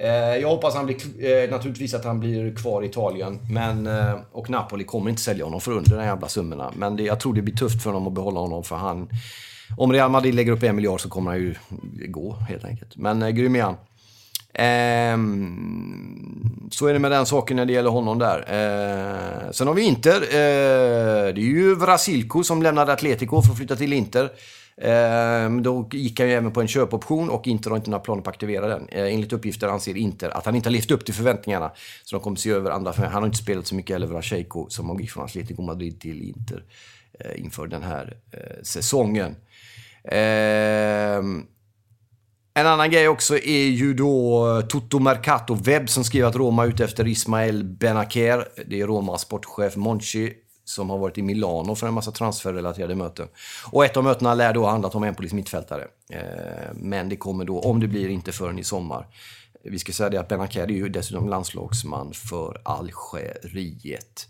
Eh, 0.00 0.36
jag 0.36 0.48
hoppas 0.48 0.74
han 0.74 0.86
blir, 0.86 0.96
eh, 1.24 1.50
naturligtvis 1.50 1.94
att 1.94 2.04
han 2.04 2.20
blir 2.20 2.54
kvar 2.54 2.82
i 2.82 2.86
Italien. 2.86 3.38
Men, 3.50 3.86
eh, 3.86 4.14
och 4.32 4.50
Napoli 4.50 4.84
kommer 4.84 5.10
inte 5.10 5.22
sälja 5.22 5.44
honom 5.44 5.60
för 5.60 5.72
under 5.72 5.96
de 5.96 6.04
jävla 6.04 6.28
summorna. 6.28 6.72
Men 6.76 6.96
det, 6.96 7.02
jag 7.02 7.20
tror 7.20 7.34
det 7.34 7.42
blir 7.42 7.56
tufft 7.56 7.82
för 7.82 7.92
dem 7.92 8.06
att 8.06 8.12
behålla 8.12 8.40
honom 8.40 8.64
för 8.64 8.76
han 8.76 9.08
om 9.76 9.92
Real 9.92 10.10
Madrid 10.10 10.34
lägger 10.34 10.52
upp 10.52 10.62
en 10.62 10.76
miljard 10.76 11.00
så 11.00 11.08
kommer 11.08 11.30
han 11.30 11.40
ju 11.40 11.54
gå 12.06 12.36
helt 12.48 12.64
enkelt. 12.64 12.96
Men 12.96 13.22
eh, 13.22 13.28
grym 13.28 13.56
är 13.56 13.62
han. 13.62 13.76
Ehm, 14.58 16.68
så 16.70 16.86
är 16.86 16.92
det 16.92 16.98
med 16.98 17.10
den 17.10 17.26
saken 17.26 17.56
när 17.56 17.64
det 17.64 17.72
gäller 17.72 17.90
honom 17.90 18.18
där. 18.18 18.44
Ehm, 18.48 19.52
sen 19.52 19.66
har 19.66 19.74
vi 19.74 19.82
Inter. 19.82 20.16
Ehm, 20.16 21.34
det 21.34 21.40
är 21.40 21.48
ju 21.52 21.74
Vrasilko 21.74 22.44
som 22.44 22.62
lämnade 22.62 22.92
Atletico 22.92 23.42
för 23.42 23.50
att 23.50 23.56
flytta 23.56 23.76
till 23.76 23.92
Inter. 23.92 24.30
Ehm, 24.82 25.62
då 25.62 25.88
gick 25.92 26.20
han 26.20 26.28
ju 26.28 26.34
även 26.34 26.52
på 26.52 26.60
en 26.60 26.68
köpoption 26.68 27.30
och 27.30 27.46
Inter 27.46 27.70
har 27.70 27.76
inte 27.76 27.90
några 27.90 28.04
planer 28.04 28.22
på 28.22 28.30
att 28.30 28.34
aktivera 28.34 28.68
den. 28.68 28.88
Ehm, 28.88 29.06
enligt 29.06 29.32
uppgifter 29.32 29.68
anser 29.68 29.96
Inter 29.96 30.30
att 30.30 30.46
han 30.46 30.54
inte 30.54 30.68
har 30.68 30.72
levt 30.72 30.90
upp 30.90 31.04
till 31.04 31.14
förväntningarna. 31.14 31.72
Så 32.04 32.16
de 32.16 32.22
kommer 32.22 32.36
se 32.36 32.50
över 32.50 32.70
andra. 32.70 32.92
Han 32.96 33.12
har 33.12 33.26
inte 33.26 33.38
spelat 33.38 33.66
så 33.66 33.74
mycket 33.74 33.94
heller, 33.94 34.06
Vrasilko 34.06 34.66
som 34.68 34.88
har 34.88 35.00
gick 35.00 35.10
från 35.10 35.24
Atletico 35.24 35.62
Madrid 35.62 36.00
till 36.00 36.22
Inter 36.22 36.62
eh, 37.20 37.40
inför 37.40 37.66
den 37.66 37.82
här 37.82 38.16
eh, 38.32 38.62
säsongen. 38.62 39.36
Ehm, 40.10 41.46
en 42.54 42.66
annan 42.66 42.90
grej 42.90 43.08
också 43.08 43.38
är 43.38 43.68
ju 43.68 43.94
då 43.94 44.46
eh, 44.56 44.66
Toto 44.66 44.98
Mercato 44.98 45.54
Webb 45.54 45.90
som 45.90 46.04
skriver 46.04 46.28
att 46.28 46.36
Roma 46.36 46.64
är 46.64 46.68
ute 46.68 46.84
efter 46.84 47.06
Ismael 47.06 47.64
Benaker. 47.64 48.48
Det 48.66 48.80
är 48.80 48.86
Romas 48.86 49.20
sportchef 49.20 49.76
Monchi 49.76 50.32
som 50.64 50.90
har 50.90 50.98
varit 50.98 51.18
i 51.18 51.22
Milano 51.22 51.74
för 51.74 51.86
en 51.86 51.94
massa 51.94 52.10
transferrelaterade 52.10 52.94
möten. 52.94 53.28
Och 53.70 53.84
ett 53.84 53.96
av 53.96 54.04
mötena 54.04 54.34
lär 54.34 54.52
då 54.52 54.60
ha 54.60 54.70
handlat 54.70 54.94
om 54.94 55.04
en 55.04 55.14
polis 55.14 55.32
mittfältare. 55.32 55.86
Ehm, 56.12 56.76
men 56.76 57.08
det 57.08 57.16
kommer 57.16 57.44
då, 57.44 57.60
om 57.60 57.80
det 57.80 57.88
blir, 57.88 58.08
inte 58.08 58.32
förrän 58.32 58.58
i 58.58 58.64
sommar. 58.64 59.06
Vi 59.64 59.78
ska 59.78 59.92
säga 59.92 60.10
det 60.10 60.20
att 60.20 60.28
Benaker 60.28 60.62
är 60.62 60.68
ju 60.68 60.88
dessutom 60.88 61.28
landslagsman 61.28 62.12
för 62.12 62.60
Algeriet. 62.62 64.26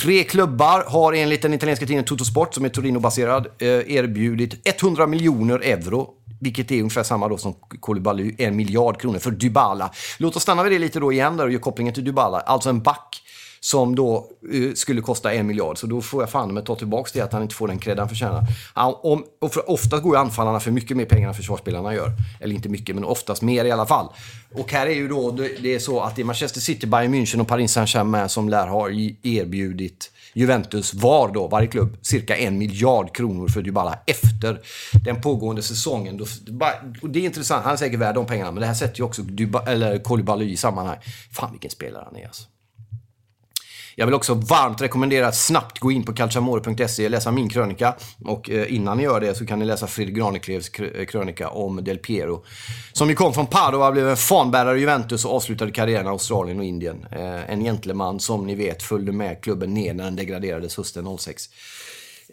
Tre 0.00 0.24
klubbar 0.24 0.84
har 0.88 1.12
enligt 1.12 1.42
den 1.42 1.54
italienska 1.54 1.86
tidningen 1.86 2.04
Totosport, 2.04 2.54
som 2.54 2.64
är 2.64 2.68
Torino-baserad, 2.68 3.46
eh, 3.58 3.68
erbjudit 3.68 4.82
100 4.82 5.06
miljoner 5.06 5.58
euro 5.58 6.10
vilket 6.42 6.70
är 6.70 6.78
ungefär 6.78 7.02
samma 7.02 7.28
då 7.28 7.38
som 7.38 7.54
Koulibaly, 7.80 8.34
en 8.38 8.56
miljard 8.56 9.00
kronor 9.00 9.18
för 9.18 9.30
Dybala. 9.30 9.90
Låt 10.18 10.36
oss 10.36 10.42
stanna 10.42 10.62
vid 10.62 10.72
det 10.72 10.78
lite 10.78 11.00
då 11.00 11.12
igen 11.12 11.36
där 11.36 11.44
och 11.44 11.50
göra 11.50 11.62
kopplingen 11.62 11.94
till 11.94 12.04
Dybala. 12.04 12.40
Alltså 12.40 12.68
en 12.70 12.82
back 12.82 13.22
som 13.64 13.94
då 13.94 14.30
eh, 14.52 14.72
skulle 14.74 15.00
kosta 15.00 15.32
en 15.32 15.46
miljard. 15.46 15.78
Så 15.78 15.86
då 15.86 16.00
får 16.00 16.22
jag 16.22 16.30
fan 16.30 16.54
med 16.54 16.66
ta 16.66 16.76
tillbaka 16.76 17.10
det 17.14 17.20
att 17.20 17.32
han 17.32 17.42
inte 17.42 17.54
får 17.54 17.68
den 17.68 17.78
cred 17.78 17.98
han 17.98 18.08
förtjänar. 18.08 18.44
Han, 18.74 18.94
om, 19.02 19.24
för, 19.52 19.70
oftast 19.70 20.02
går 20.02 20.14
ju 20.16 20.20
anfallarna 20.20 20.60
för 20.60 20.70
mycket 20.70 20.96
mer 20.96 21.04
pengar 21.04 21.28
än 21.28 21.34
försvarsspelarna 21.34 21.94
gör. 21.94 22.12
Eller 22.40 22.54
inte 22.54 22.68
mycket, 22.68 22.94
men 22.94 23.04
oftast 23.04 23.42
mer 23.42 23.64
i 23.64 23.70
alla 23.70 23.86
fall. 23.86 24.08
Och 24.54 24.72
här 24.72 24.86
är 24.86 24.94
ju 24.94 25.08
då, 25.08 25.30
det 25.30 25.74
är 25.74 25.78
så 25.78 26.00
att 26.00 26.16
det 26.16 26.22
är 26.22 26.24
Manchester 26.24 26.60
City, 26.60 26.86
Bayern 26.86 27.14
München 27.14 27.40
och 27.40 27.48
Paris 27.48 27.72
Saint-Germain 27.72 28.28
som 28.28 28.48
lär 28.48 28.66
ha 28.66 28.90
erbjudit 29.22 30.10
Juventus 30.34 30.94
var 30.94 31.28
då, 31.32 31.48
varje 31.48 31.68
klubb, 31.68 31.96
cirka 32.02 32.36
en 32.36 32.58
miljard 32.58 33.16
kronor 33.16 33.48
för 33.48 33.62
Dybala 33.62 33.98
efter 34.06 34.60
den 35.04 35.20
pågående 35.20 35.62
säsongen. 35.62 36.20
Och 37.02 37.10
det 37.10 37.18
är 37.18 37.24
intressant, 37.24 37.64
han 37.64 37.72
är 37.72 37.76
säkert 37.76 38.00
värd 38.00 38.14
de 38.14 38.26
pengarna, 38.26 38.50
men 38.52 38.60
det 38.60 38.66
här 38.66 38.74
sätter 38.74 38.98
ju 38.98 39.04
också 39.04 39.22
Dyba, 39.22 39.62
eller 39.66 39.98
Koulibaly 39.98 40.50
i 40.50 40.56
sammanhang. 40.56 40.98
Fan 41.32 41.52
vilken 41.52 41.70
spelare 41.70 42.04
han 42.06 42.16
är 42.16 42.26
alltså. 42.26 42.51
Jag 43.94 44.06
vill 44.06 44.14
också 44.14 44.34
varmt 44.34 44.82
rekommendera 44.82 45.26
att 45.26 45.36
snabbt 45.36 45.78
gå 45.78 45.92
in 45.92 46.02
på 46.02 46.12
calciamore.se 46.12 47.04
och 47.04 47.10
läsa 47.10 47.30
min 47.30 47.48
krönika. 47.48 47.94
Och 48.24 48.50
eh, 48.50 48.74
innan 48.74 48.96
ni 48.96 49.02
gör 49.02 49.20
det 49.20 49.34
så 49.34 49.46
kan 49.46 49.58
ni 49.58 49.64
läsa 49.64 49.86
Fredrik 49.86 50.16
Graneklevs 50.16 50.70
eh, 50.78 51.04
krönika 51.04 51.48
om 51.48 51.84
Del 51.84 51.98
Piero. 51.98 52.44
Som 52.92 53.08
ju 53.08 53.14
kom 53.14 53.34
från 53.34 53.46
Padova, 53.46 53.92
blev 53.92 54.08
en 54.08 54.16
fanbärare 54.16 54.76
i 54.76 54.80
Juventus 54.80 55.24
och 55.24 55.36
avslutade 55.36 55.72
karriären 55.72 56.06
i 56.06 56.08
Australien 56.08 56.58
och 56.58 56.64
Indien. 56.64 57.06
Eh, 57.10 57.50
en 57.50 57.64
gentleman 57.64 58.20
som 58.20 58.46
ni 58.46 58.54
vet 58.54 58.82
följde 58.82 59.12
med 59.12 59.40
klubben 59.40 59.74
ner 59.74 59.94
när 59.94 60.04
den 60.04 60.16
degraderades 60.16 60.76
hösten 60.76 61.18
06. 61.18 61.48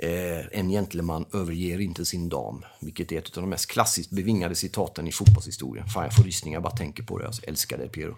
Eh, 0.02 0.60
en 0.60 0.70
gentleman 0.70 1.26
överger 1.34 1.82
inte 1.82 2.06
sin 2.06 2.30
dam, 2.30 2.66
vilket 2.80 3.12
är 3.12 3.18
ett 3.18 3.38
av 3.38 3.44
de 3.44 3.50
mest 3.50 3.72
klassiskt 3.72 4.10
bevingade 4.10 4.56
citaten 4.56 5.08
i 5.08 5.12
fotbollshistorien. 5.12 5.88
Fan, 5.88 6.04
jag 6.04 6.16
får 6.16 6.24
rysningar 6.24 6.60
bara 6.60 6.76
tänker 6.76 7.04
på 7.04 7.18
det. 7.18 7.24
Jag 7.24 7.34
älskar 7.48 7.78
Del 7.78 7.90
Piero. 7.90 8.16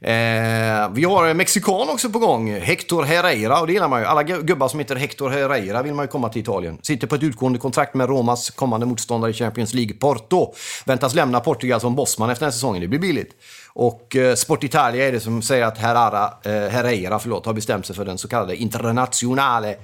Eh, 0.00 0.90
vi 0.92 1.04
har 1.04 1.26
en 1.26 1.36
mexikan 1.36 1.88
också 1.88 2.10
på 2.10 2.18
gång, 2.18 2.60
Hector 2.60 3.02
Herrera, 3.02 3.60
och 3.60 3.66
det 3.66 3.72
gillar 3.72 3.88
man 3.88 4.00
ju. 4.00 4.06
Alla 4.06 4.22
gubbar 4.22 4.68
som 4.68 4.78
heter 4.78 4.96
Hector 4.96 5.30
Herrera 5.30 5.82
vill 5.82 5.94
man 5.94 6.04
ju 6.04 6.08
komma 6.08 6.28
till 6.28 6.42
Italien. 6.42 6.78
Sitter 6.82 7.06
på 7.06 7.14
ett 7.14 7.22
utgående 7.22 7.58
kontrakt 7.58 7.94
med 7.94 8.08
Romas 8.08 8.50
kommande 8.50 8.86
motståndare 8.86 9.30
i 9.30 9.34
Champions 9.34 9.74
League, 9.74 9.94
Porto. 9.94 10.54
Väntas 10.84 11.14
lämna 11.14 11.40
Portugal 11.40 11.80
som 11.80 11.94
bossman 11.94 12.30
efter 12.30 12.40
den 12.40 12.46
här 12.46 12.52
säsongen, 12.52 12.80
det 12.80 12.88
blir 12.88 12.98
billigt. 12.98 13.32
Och 13.72 14.16
eh, 14.16 14.34
Sport 14.34 14.64
Italia 14.64 15.08
är 15.08 15.12
det 15.12 15.20
som 15.20 15.42
säger 15.42 15.64
att 15.64 15.78
Herrera, 15.78 16.24
eh, 16.42 16.70
Herrera 16.70 17.18
förlåt, 17.18 17.46
har 17.46 17.52
bestämt 17.52 17.86
sig 17.86 17.96
för 17.96 18.04
den 18.04 18.18
så 18.18 18.28
kallade 18.28 18.56
internationale. 18.56 19.76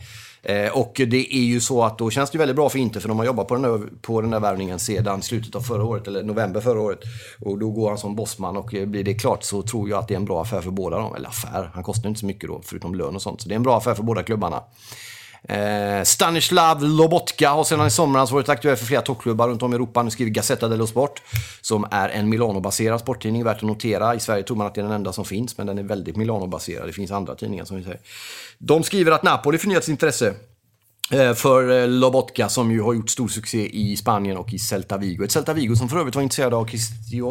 Eh, 0.45 0.79
och 0.79 0.93
det 1.07 1.37
är 1.37 1.45
ju 1.45 1.61
så 1.61 1.83
att 1.83 1.99
då 1.99 2.11
känns 2.11 2.31
det 2.31 2.39
väldigt 2.39 2.57
bra 2.57 2.69
för 2.69 2.79
Inter 2.79 3.01
för 3.01 3.09
de 3.09 3.19
har 3.19 3.27
jobbat 3.27 3.49
på 3.49 3.55
den, 3.55 3.63
där, 3.63 3.81
på 4.03 4.21
den 4.21 4.33
här 4.33 4.41
värvningen 4.41 4.79
sedan 4.79 5.23
slutet 5.23 5.55
av 5.55 5.61
förra 5.61 5.85
året, 5.85 6.07
eller 6.07 6.23
november 6.23 6.61
förra 6.61 6.81
året. 6.81 6.99
Och 7.41 7.59
då 7.59 7.71
går 7.71 7.89
han 7.89 7.99
som 7.99 8.17
bossman 8.17 8.57
och 8.57 8.75
eh, 8.75 8.87
blir 8.87 9.05
det 9.05 9.15
klart 9.15 9.43
så 9.43 9.63
tror 9.63 9.89
jag 9.89 9.99
att 9.99 10.09
det 10.09 10.15
är 10.15 10.19
en 10.19 10.25
bra 10.25 10.43
affär 10.43 10.61
för 10.61 10.71
båda 10.71 10.99
dem. 10.99 11.15
Eller 11.15 11.29
affär, 11.29 11.71
han 11.75 11.83
kostar 11.83 12.09
inte 12.09 12.21
så 12.21 12.27
mycket 12.27 12.49
då, 12.49 12.61
förutom 12.65 12.95
lön 12.95 13.15
och 13.15 13.23
sånt. 13.23 13.41
Så 13.41 13.49
det 13.49 13.55
är 13.55 13.57
en 13.57 13.63
bra 13.63 13.77
affär 13.77 13.95
för 13.95 14.03
båda 14.03 14.23
klubbarna. 14.23 14.63
Eh, 15.49 16.03
Stanislav 16.05 16.83
Lobotka 16.83 17.51
har 17.51 17.65
sedan 17.65 17.87
i 17.87 17.91
somras 17.91 18.31
varit 18.31 18.49
aktuell 18.49 18.77
för 18.77 18.87
flera 18.87 19.03
toppklubbar 19.03 19.49
runt 19.49 19.63
om 19.63 19.73
i 19.73 19.75
Europa. 19.75 20.03
Nu 20.03 20.11
skriver 20.11 20.31
Gazzetta 20.31 20.69
dello 20.69 20.87
Sport, 20.87 21.23
som 21.61 21.87
är 21.91 22.09
en 22.09 22.29
Milano-baserad 22.29 23.01
sporttidning, 23.01 23.45
värt 23.45 23.57
att 23.57 23.63
notera. 23.63 24.15
I 24.15 24.21
Sverige 24.21 24.43
tror 24.43 24.57
man 24.57 24.67
att 24.67 24.75
det 24.75 24.81
är 24.81 24.83
den 24.83 24.93
enda 24.93 25.13
som 25.13 25.25
finns, 25.25 25.59
men 25.59 25.67
den 25.67 25.79
är 25.79 25.83
väldigt 25.83 26.17
Milano-baserad. 26.17 26.87
Det 26.87 26.93
finns 26.93 27.11
andra 27.11 27.35
tidningar 27.35 27.65
som 27.65 27.77
vi 27.77 27.83
säger. 27.83 28.01
De 28.59 28.83
skriver 28.83 29.13
att 29.13 29.23
Napoli 29.23 29.59
förnyat 29.59 29.85
sitt 29.85 29.91
intresse 29.91 30.35
eh, 31.11 31.35
för 31.35 31.83
eh, 31.83 31.89
Lobotka 31.89 32.49
som 32.49 32.71
ju 32.71 32.83
har 32.83 32.95
gjort 32.95 33.11
stor 33.11 33.29
succé 33.29 33.69
i 33.69 33.97
Spanien 33.97 34.37
och 34.37 34.53
i 34.53 34.59
Celta 34.59 34.97
Vigo. 34.97 35.25
Ett 35.25 35.33
Celta 35.33 35.53
Vigo 35.53 35.77
som 35.77 35.89
för 35.89 35.99
övrigt 35.99 36.15
var 36.15 36.23
intresserad 36.23 36.55
av 36.55 36.65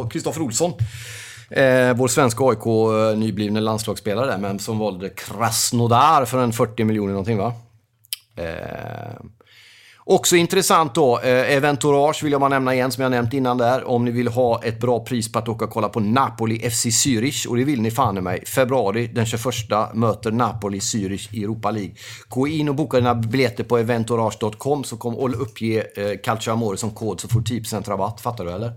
Kristoffer 0.09 0.41
Olsson. 0.41 0.73
Eh, 1.49 1.93
vår 1.93 2.07
svenska 2.07 2.43
AIK-nyblivne 2.43 3.59
eh, 3.59 3.63
landslagsspelare 3.63 4.25
där, 4.25 4.37
men 4.37 4.59
som 4.59 4.79
valde 4.79 5.09
Krasnodar 5.09 6.25
för 6.25 6.37
en 6.37 6.53
40 6.53 6.83
miljoner 6.83 7.11
någonting 7.11 7.37
va? 7.37 7.53
Eh, 8.35 9.25
också 10.05 10.35
intressant 10.35 10.95
då, 10.95 11.19
eh, 11.19 11.55
Eventourage 11.55 12.23
vill 12.23 12.31
jag 12.31 12.41
bara 12.41 12.49
nämna 12.49 12.73
igen 12.73 12.91
som 12.91 13.01
jag 13.01 13.11
nämnt 13.11 13.33
innan 13.33 13.57
där. 13.57 13.83
Om 13.83 14.05
ni 14.05 14.11
vill 14.11 14.27
ha 14.27 14.63
ett 14.63 14.79
bra 14.79 15.05
pris 15.05 15.31
på 15.31 15.39
att 15.39 15.49
åka 15.49 15.65
och 15.65 15.71
kolla 15.71 15.89
på 15.89 15.99
Napoli 15.99 16.69
FC 16.69 16.85
Zürich 16.85 17.47
och 17.47 17.57
det 17.57 17.63
vill 17.63 17.81
ni 17.81 17.91
fan 17.91 18.17
i 18.17 18.21
mig. 18.21 18.45
Februari 18.45 19.07
den 19.07 19.25
21 19.25 19.43
möter 19.93 20.31
Napoli 20.31 20.79
Zürich 20.79 21.29
i 21.31 21.43
Europa 21.43 21.71
League. 21.71 21.95
Gå 22.27 22.47
in 22.47 22.69
och 22.69 22.75
boka 22.75 22.97
dina 22.97 23.15
biljetter 23.15 23.63
på 23.63 23.77
eventourage.com 23.77 24.83
så 24.83 24.97
kom 24.97 25.15
och 25.15 25.41
uppge 25.41 25.83
eh, 25.95 26.17
Calcio 26.23 26.53
Amore 26.53 26.77
som 26.77 26.91
kod 26.91 27.21
så 27.21 27.27
får 27.27 27.39
du 27.39 27.59
10% 27.59 27.89
rabatt. 27.89 28.21
Fattar 28.21 28.45
du 28.45 28.51
eller? 28.51 28.73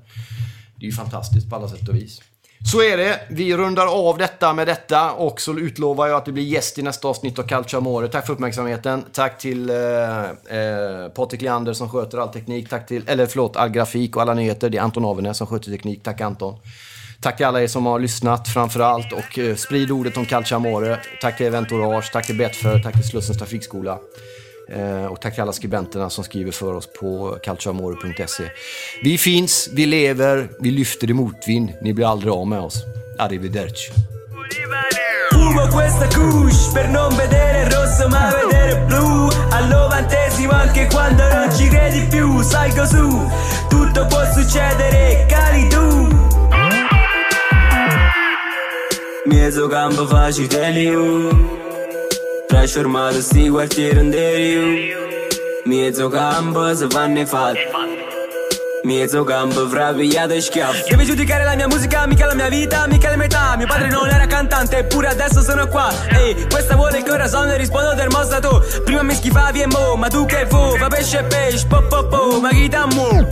Det 0.76 0.86
är 0.86 0.90
ju 0.90 0.92
fantastiskt 0.92 1.50
på 1.50 1.56
alla 1.56 1.68
sätt 1.68 1.88
och 1.88 1.94
vis. 1.94 2.20
Så 2.64 2.82
är 2.82 2.96
det. 2.96 3.20
Vi 3.28 3.56
rundar 3.56 3.86
av 3.86 4.18
detta 4.18 4.52
med 4.52 4.66
detta 4.66 5.12
och 5.12 5.40
så 5.40 5.58
utlovar 5.58 6.06
jag 6.06 6.16
att 6.16 6.24
det 6.24 6.32
blir 6.32 6.44
gäst 6.44 6.78
i 6.78 6.82
nästa 6.82 7.08
avsnitt 7.08 7.38
av 7.38 7.42
Calcio 7.42 7.76
Amore. 7.76 8.08
Tack 8.08 8.26
för 8.26 8.32
uppmärksamheten. 8.32 9.04
Tack 9.12 9.38
till 9.38 9.70
eh, 9.70 9.76
eh, 9.78 11.08
Patrik 11.14 11.42
Leander 11.42 11.72
som 11.72 11.90
sköter 11.90 12.18
all 12.18 12.28
teknik. 12.28 12.68
Tack 12.68 12.86
till, 12.86 13.04
eller 13.06 13.26
förlåt, 13.26 13.56
all 13.56 13.68
grafik 13.68 14.16
och 14.16 14.22
alla 14.22 14.34
nyheter. 14.34 14.70
Det 14.70 14.78
är 14.78 14.82
Anton 14.82 15.04
Avenäs 15.04 15.36
som 15.36 15.46
sköter 15.46 15.70
teknik. 15.70 16.02
Tack 16.02 16.20
Anton. 16.20 16.58
Tack 17.20 17.36
till 17.36 17.46
alla 17.46 17.62
er 17.62 17.66
som 17.66 17.86
har 17.86 17.98
lyssnat 17.98 18.48
framför 18.48 18.80
allt 18.80 19.12
och 19.12 19.38
eh, 19.38 19.54
sprid 19.54 19.90
ordet 19.90 20.16
om 20.16 20.26
Calcio 20.26 20.56
Amore. 20.56 20.98
Tack 21.20 21.36
till 21.36 21.46
Eventorage, 21.46 22.12
tack 22.12 22.26
till 22.26 22.38
Betfair, 22.38 22.82
tack 22.82 22.94
till 22.94 23.08
Slussens 23.08 23.38
Trafikskola. 23.38 23.98
Eh, 24.68 25.06
och 25.06 25.20
tack 25.20 25.38
alla 25.38 25.52
skribenterna 25.52 26.10
som 26.10 26.24
skriver 26.24 26.52
för 26.52 26.74
oss 26.74 26.86
på 26.86 27.38
calciamore.se. 27.42 28.50
Vi 29.02 29.18
finns, 29.18 29.68
vi 29.72 29.86
lever, 29.86 30.48
vi 30.60 30.70
lyfter 30.70 31.10
i 31.10 31.12
motvind. 31.12 31.72
Ni 31.80 31.92
blir 31.92 32.10
aldrig 32.10 32.32
av 32.32 32.46
med 32.46 32.60
oss. 32.60 32.84
Arrivederci. 33.18 33.92
Fumo 35.32 35.68
questa 35.68 36.06
couche 36.08 36.72
per 36.72 36.88
non 36.88 37.16
vedere 37.16 37.68
rosso 37.68 38.08
ma 38.08 38.30
vedere 38.30 38.84
blu 38.86 39.28
Al 39.50 39.68
novantesimo 39.68 40.52
anche 40.52 40.86
quando 40.86 41.22
non 41.28 41.56
ci 41.56 41.68
credi 41.68 42.06
più 42.08 42.42
Salgo 42.42 42.86
su, 42.86 43.30
tutto 43.68 44.06
può 44.06 44.22
succedere, 44.32 45.26
cali 45.28 45.68
tu 45.68 46.08
Mezzo 49.24 49.66
campo 49.68 50.06
facile 50.06 51.65
Trasformato 52.56 53.20
sti 53.20 53.50
quartiere 53.50 54.00
in 54.00 54.08
deriu 54.08 54.62
Mi 55.66 55.86
e 55.86 55.92
zo 55.92 56.08
campo 56.08 56.74
se 56.74 56.86
vanno 56.86 57.26
fatti 57.26 57.95
Mezzo 58.86 59.24
campo 59.24 59.68
fra 59.68 59.92
pigliato 59.92 60.34
e 60.34 60.40
schiaffo 60.40 60.84
Devi 60.88 61.04
giudicare 61.04 61.42
la 61.42 61.56
mia 61.56 61.66
musica, 61.66 62.06
mica 62.06 62.24
la 62.26 62.34
mia 62.34 62.48
vita, 62.48 62.86
mica 62.86 63.10
le 63.10 63.16
metà. 63.16 63.56
Mio 63.56 63.66
padre 63.66 63.88
non 63.88 64.08
era 64.08 64.26
cantante, 64.26 64.78
eppure 64.78 65.08
adesso 65.08 65.42
sono 65.42 65.66
qua. 65.66 65.92
Ehi, 66.08 66.46
questa 66.48 66.76
vuole 66.76 66.98
il 66.98 67.04
corazon 67.04 67.48
e 67.48 67.56
rispondo 67.56 67.96
termostato 67.96 68.64
Prima 68.84 69.02
mi 69.02 69.14
schifavi 69.14 69.62
e 69.62 69.66
mo, 69.66 69.96
ma 69.96 70.06
tu 70.06 70.24
che 70.24 70.46
fu? 70.48 70.76
Fa 70.76 70.86
pesce 70.86 71.18
e 71.18 71.24
pesce, 71.24 71.66
po 71.66 71.82
po 71.82 72.06
po, 72.06 72.40
ma 72.40 72.50
chi 72.50 72.68
t'ammo? 72.68 73.26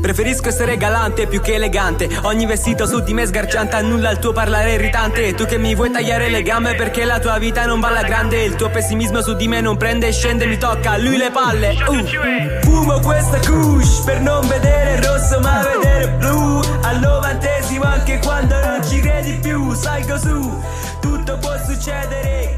Preferisco 0.00 0.48
essere 0.48 0.76
galante 0.76 1.28
più 1.28 1.40
che 1.40 1.54
elegante. 1.54 2.08
Ogni 2.22 2.46
vestito 2.46 2.86
su 2.86 3.00
di 3.00 3.14
me 3.14 3.26
sgargiante 3.26 3.76
Annulla 3.76 4.10
il 4.10 4.18
tuo 4.18 4.32
parlare 4.32 4.72
irritante. 4.72 5.34
Tu 5.34 5.44
che 5.44 5.58
mi 5.58 5.74
vuoi 5.74 5.90
tagliare 5.90 6.28
le 6.28 6.42
gambe 6.42 6.74
Perché 6.74 7.04
la 7.04 7.18
tua 7.18 7.38
vita 7.38 7.66
non 7.66 7.80
va 7.80 7.88
alla 7.88 8.02
grande. 8.02 8.42
Il 8.42 8.54
tuo 8.54 8.68
pessimismo 8.68 9.20
su 9.22 9.34
di 9.34 9.48
me 9.48 9.60
non 9.60 9.76
prende 9.76 10.08
e 10.08 10.12
scende 10.12 10.46
Mi 10.46 10.56
tocca 10.56 10.92
a 10.92 10.96
lui 10.98 11.16
le 11.16 11.30
palle. 11.30 11.76
Uh. 11.86 12.60
Fumo 12.62 13.00
questa 13.00 13.38
couche 13.38 14.02
per 14.04 14.20
non 14.20 14.46
vedere 14.46 14.87
vedere 14.88 15.06
rosso 15.06 15.40
ma 15.40 15.62
vedere 15.62 16.08
blu. 16.12 16.60
Al 16.82 16.98
novantesimo 17.00 17.84
anche 17.84 18.18
quando 18.18 18.58
non 18.60 18.86
ci 18.88 19.00
credi 19.00 19.38
più 19.40 19.74
Salgo 19.74 20.18
su, 20.18 20.62
tutto 21.00 21.36
può 21.38 21.54
succedere 21.66 22.57